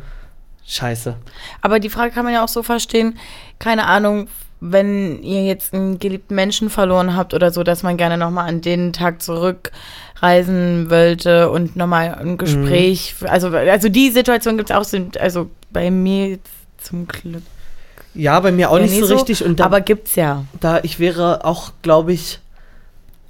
[0.66, 1.16] scheiße.
[1.61, 3.18] Aber die Frage kann man ja auch so verstehen,
[3.59, 4.28] keine Ahnung,
[4.61, 8.61] wenn ihr jetzt einen geliebten Menschen verloren habt oder so, dass man gerne nochmal an
[8.62, 14.86] den Tag zurückreisen wollte und nochmal ein Gespräch, also, also die Situation gibt es auch,
[15.20, 16.38] also bei mir
[16.78, 17.42] zum Glück.
[18.14, 19.44] Ja, bei mir auch ja nicht nie so richtig.
[19.44, 20.44] Und da, aber gibt's ja.
[20.60, 22.40] da ich wäre auch, glaube ich,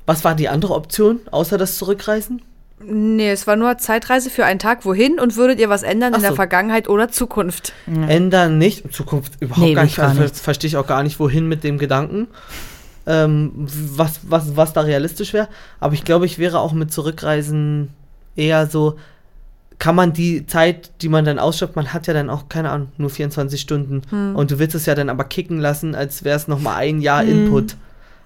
[0.07, 2.43] was war die andere Option, außer das Zurückreisen?
[2.85, 4.85] Nee, es war nur Zeitreise für einen Tag.
[4.85, 5.21] Wohin?
[5.21, 6.37] Und würdet ihr was ändern Ach in der so.
[6.37, 7.73] Vergangenheit oder Zukunft?
[7.87, 8.85] Ändern nicht.
[8.85, 9.93] In Zukunft überhaupt Nee, gar nicht.
[9.93, 10.37] ich gar nicht.
[10.37, 12.27] Verstehe ich auch gar nicht, wohin mit dem Gedanken.
[13.07, 15.49] Ähm, was, was, was da realistisch wäre.
[15.81, 17.91] Aber ich glaube, ich wäre auch mit Zurückreisen
[18.37, 18.97] eher so,
[19.83, 22.93] kann man die Zeit, die man dann ausschöpft, man hat ja dann auch, keine Ahnung,
[22.99, 24.03] nur 24 Stunden.
[24.11, 24.37] Hm.
[24.37, 27.25] Und du willst es ja dann aber kicken lassen, als wäre es nochmal ein Jahr
[27.25, 27.75] Input.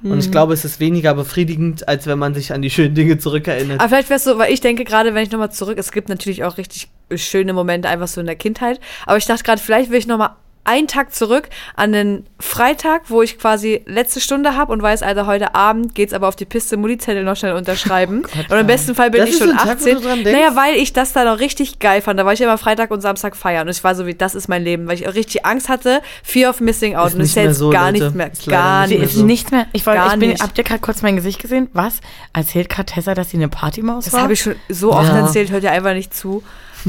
[0.02, 0.18] Und Hm.
[0.18, 3.80] ich glaube, es ist weniger befriedigend, als wenn man sich an die schönen Dinge zurückerinnert.
[3.80, 6.10] Aber vielleicht wäre es so, weil ich denke gerade, wenn ich nochmal zurück, es gibt
[6.10, 8.78] natürlich auch richtig schöne Momente einfach so in der Kindheit.
[9.06, 10.32] Aber ich dachte gerade, vielleicht will ich nochmal
[10.66, 15.26] einen Tag zurück an den Freitag, wo ich quasi letzte Stunde habe und weiß, Alter,
[15.26, 18.24] heute Abend geht's aber auf die Piste, Mutti-Zettel noch schnell unterschreiben.
[18.50, 19.94] und im besten Fall bin Das ich schon Tag, wo 18.
[19.94, 20.32] du dran denkst?
[20.32, 22.18] naja, weil ich das da noch richtig geil fand.
[22.20, 23.66] Da war ich immer Freitag und Samstag feiern.
[23.68, 26.02] Und ich war so wie, das ist mein Leben, weil ich auch richtig Angst hatte,
[26.22, 27.08] Fear of Missing Out.
[27.08, 28.04] Ist und das nicht ist jetzt so, gar Leute.
[28.04, 28.32] nicht mehr.
[28.32, 29.10] Ist Gar nicht mehr nicht.
[29.12, 29.24] ist so.
[29.24, 29.66] nichts mehr.
[29.72, 30.42] Ich wollte, Gar ich bin, nicht.
[30.42, 31.68] habt ihr gerade kurz mein Gesicht gesehen?
[31.72, 32.00] Was?
[32.32, 34.22] Erzählt gerade Tessa, dass sie eine Partymaus Das war?
[34.22, 35.18] habe ich schon so oft Ja.
[35.20, 36.42] erzählt, hört ihr einfach nicht zu.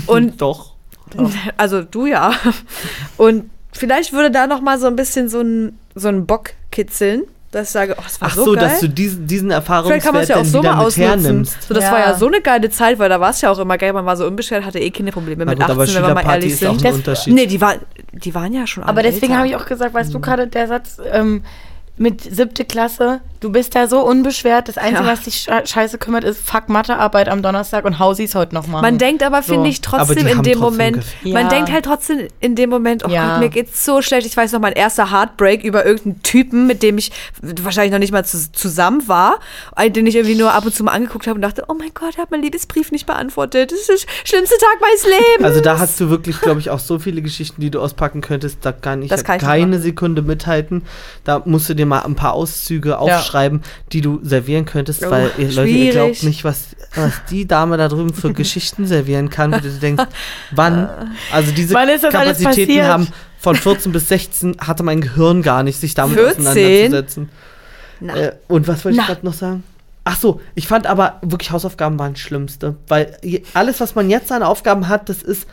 [0.07, 0.73] Und Doch.
[1.57, 2.31] Also du ja.
[3.15, 7.23] Und vielleicht würde da noch mal so ein bisschen so ein, so ein Bock kitzeln,
[7.51, 8.63] dass ich sage, oh, das war Ach so, so, geil.
[8.69, 11.45] dass du diesen, diesen Vielleicht kann man Erfahrungswert es ja auch so mal mit ausnutzen.
[11.67, 11.91] So, das Ja.
[11.93, 13.93] war ja so eine geile Zeit, weil da war es ja auch immer geil.
[13.93, 16.25] Man war so unbeschwert, hatte eh keine Probleme mit gut, aber 18, wenn wir mal
[16.25, 16.79] ehrlich ist auch sind.
[16.79, 17.33] ein Das- Unterschied.
[17.33, 17.75] Nee, die, war,
[18.11, 20.13] die waren ja schon Aber alle deswegen habe ich auch gesagt, weißt Mhm.
[20.13, 21.43] du gerade der Satz ähm,
[21.97, 25.11] mit siebte Klasse, du bist da so unbeschwert, das Einzige, Ja.
[25.11, 28.81] was dich sche- scheiße kümmert, ist fuck Mathearbeit am Donnerstag und Hausis heute noch machen.
[28.81, 29.53] Man denkt aber, So.
[29.53, 31.33] finde ich, trotzdem in dem trotzdem Moment, gefehlt.
[31.33, 31.49] man Ja.
[31.49, 33.31] denkt halt trotzdem in dem Moment, oh Ja.
[33.33, 34.25] Gott, mir geht's so schlecht.
[34.27, 37.11] Ich weiß noch, mein erster Heartbreak über irgendeinen Typen, mit dem ich
[37.41, 39.39] wahrscheinlich noch nicht mal zu, zusammen war,
[39.75, 41.91] äh, den ich irgendwie nur ab und zu mal angeguckt habe und dachte, oh mein
[41.93, 43.71] Gott, er hat meinen Liebesbrief nicht beantwortet.
[43.71, 45.43] Das ist der schlimmste Tag meines Lebens.
[45.45, 48.59] Also da hast du wirklich, glaube ich, auch so viele Geschichten, die du auspacken könntest.
[48.61, 49.81] Da kann ich Das ja kann ich keine machen.
[49.81, 50.83] Sekunde mithalten.
[51.23, 53.26] Da musst du dir mal ein paar Auszüge aufschreiben,
[53.91, 57.77] die du servieren könntest, Oh, weil ihr Leute, ihr glaubt nicht, was, was die Dame
[57.77, 60.03] da drüben für Geschichten servieren kann, wo du denkst,
[60.51, 60.89] wann?
[61.31, 63.07] Also diese Wann Kapazitäten haben
[63.39, 66.47] von 14 bis 16 hatte mein Gehirn gar nicht, sich damit 14?
[66.47, 67.29] auseinanderzusetzen.
[67.99, 68.15] Na.
[68.15, 69.63] Äh, und was wollte ich gerade noch sagen?
[70.03, 73.17] Ach so, ich fand aber wirklich Hausaufgaben waren das Schlimmste, weil
[73.53, 75.47] alles, was man jetzt an Aufgaben hat, das ist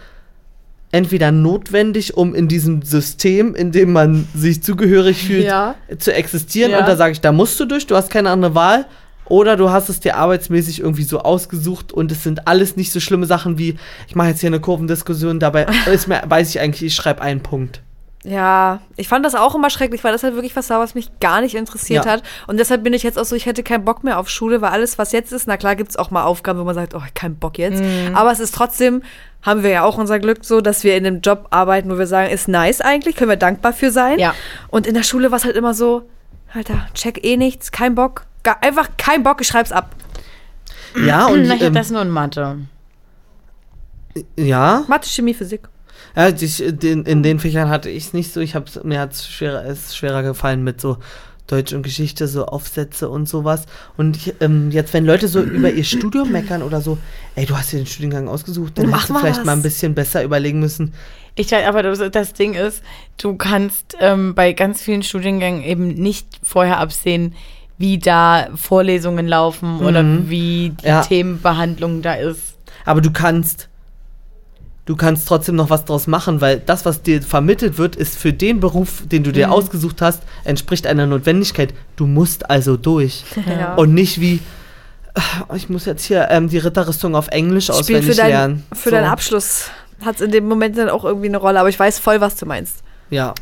[0.95, 5.74] entweder notwendig, um in diesem System, in dem man sich zugehörig fühlt, Ja.
[5.99, 6.70] zu existieren.
[6.70, 6.78] Ja.
[6.78, 8.86] Und da sage ich, da musst du durch, du hast keine andere Wahl.
[9.26, 13.01] Oder du hast es dir arbeitsmäßig irgendwie so ausgesucht und es sind alles nicht so
[13.01, 13.76] schlimme Sachen wie,
[14.07, 17.40] ich mache jetzt hier eine Kurvendiskussion, dabei ist mir, weiß ich eigentlich, ich schreibe einen
[17.42, 17.80] Punkt.
[18.26, 21.11] Ja, ich fand das auch immer schrecklich, weil das halt wirklich was war, was mich
[21.20, 22.12] gar nicht interessiert Ja.
[22.12, 22.22] hat.
[22.47, 24.70] Und deshalb bin ich jetzt auch so, ich hätte keinen Bock mehr auf Schule, weil
[24.70, 27.03] alles, was jetzt ist, na klar gibt es auch mal Aufgaben, wo man sagt, oh,
[27.14, 27.82] kein Bock jetzt.
[28.14, 29.03] Aber es ist trotzdem,
[29.45, 32.07] haben wir ja auch unser Glück so, dass wir in einem Job arbeiten, wo wir
[32.07, 34.18] sagen, ist nice eigentlich, können wir dankbar für sein.
[34.18, 34.34] Ja.
[34.68, 36.09] Und in der Schule war es halt immer so,
[36.53, 38.26] Alter, check eh nichts, kein Bock.
[38.42, 39.95] Gar, einfach kein Bock, ich schreib's ab.
[40.97, 42.59] Ja, und Na, ich hab ähm, das nur in Mathe.
[44.36, 45.68] ja, Mathe, Chemie, Physik.
[46.16, 48.40] Ja, den, in den Fächern hatte ich es nicht so.
[48.40, 50.99] Ich hab's, mir hat es schwerer, ist schwerer gefallen mit so
[51.47, 53.66] Deutsch und Geschichte, so Aufsätze und sowas.
[53.97, 56.97] Und ich, ähm, jetzt, wenn Leute so über ihr Studium meckern oder so,
[57.34, 59.45] ey, du hast dir den Studiengang ausgesucht, dann Mach hättest du vielleicht was.
[59.47, 60.95] mal ein bisschen besser überlegen müssen.
[61.36, 62.82] Ich weiß, aber das, das Ding ist,
[63.18, 67.34] du kannst ähm, bei ganz vielen Studiengängen eben nicht vorher absehen,
[67.76, 71.03] wie da Vorlesungen laufen oder wie die Ja.
[71.03, 72.57] Themenbehandlung da ist.
[72.84, 73.68] Aber du kannst,
[74.87, 78.32] du kannst trotzdem noch was draus machen, weil das, was dir vermittelt wird, ist für
[78.32, 81.74] den Beruf, den du dir ausgesucht hast, entspricht einer Notwendigkeit.
[81.97, 83.24] Du musst also durch.
[83.47, 83.74] Ja.
[83.74, 84.41] Und nicht wie,
[85.14, 88.62] "Ah, ich muss jetzt hier ähm, die Ritterrüstung auf Englisch Spielt auswendig für, dein, lernen.
[88.72, 88.97] für so.
[88.97, 89.66] deinen Abschluss
[90.05, 92.37] hat es in dem Moment dann auch irgendwie eine Rolle, aber ich weiß voll, was
[92.37, 92.78] du meinst.
[93.11, 93.35] Ja.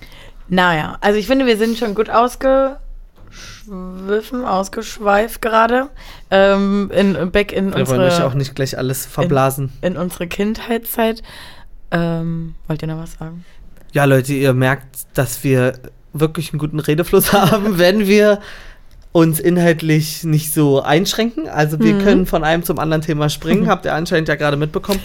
[0.49, 2.11] Naja, also ich finde, wir sind schon gut
[3.33, 5.89] ausgeschwiffen, ausgeschweift gerade.
[6.30, 9.72] Ähm, in, back in Wir wollen euch auch unsere, nicht gleich alles verblasen.
[9.80, 11.22] in unsere Kindheitszeit.
[11.91, 13.45] Ähm, wollt ihr noch was sagen?
[13.93, 15.74] Ja, Leute, ihr merkt, dass wir
[16.12, 18.41] wirklich einen guten Redefluss haben, wenn wir
[19.12, 21.47] uns inhaltlich nicht so einschränken.
[21.47, 25.01] Also wir können von einem zum anderen Thema springen, habt ihr anscheinend ja gerade mitbekommen.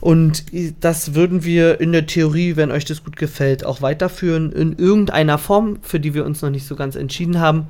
[0.00, 0.44] Und
[0.80, 5.38] das würden wir in der Theorie, wenn euch das gut gefällt, auch weiterführen in irgendeiner
[5.38, 7.68] Form, für die wir uns noch nicht so ganz entschieden haben.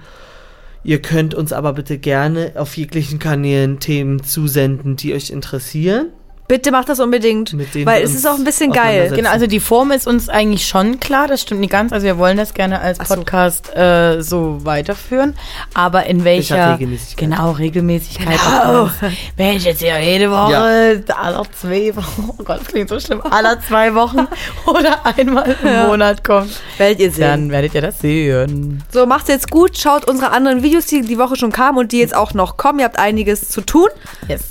[0.85, 6.11] Ihr könnt uns aber bitte gerne auf jeglichen Kanälen Themen zusenden, die euch interessieren.
[6.49, 9.11] Bitte macht das unbedingt, Mit weil es ist auch ein bisschen geil.
[9.15, 11.93] Genau, also die Form ist uns eigentlich schon klar, das stimmt nicht ganz.
[11.93, 13.15] Also wir wollen das gerne als Ach so.
[13.17, 15.35] Podcast äh, so weiterführen.
[15.75, 17.31] Aber in welcher, Regelmäßigkeit?
[17.31, 18.39] Genau, Regelmäßigkeit.
[18.63, 18.91] Genau.
[19.37, 23.59] ich jetzt ja jede Woche, alle zwei Wochen, oh Gott, das klingt so schlimm, alle
[23.67, 24.29] zwei Wochen
[24.67, 25.87] oder einmal im Ja.
[25.89, 27.21] Monat kommt, Werdet ihr sehen.
[27.23, 28.83] dann werdet ihr das sehen.
[28.93, 29.77] So, macht's jetzt gut.
[29.79, 32.79] Schaut unsere anderen Videos, die die Woche schon kamen und die jetzt auch noch kommen.
[32.79, 33.89] Ihr habt einiges zu tun.
[34.29, 34.43] Yes.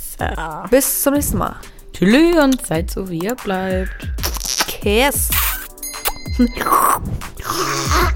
[0.70, 1.56] Bis zum nächsten Mal.
[1.98, 4.10] Tschüss und seid so, wie ihr bleibt.
[4.68, 5.30] Kiss.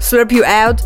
[0.02, 0.82] Slurp you out.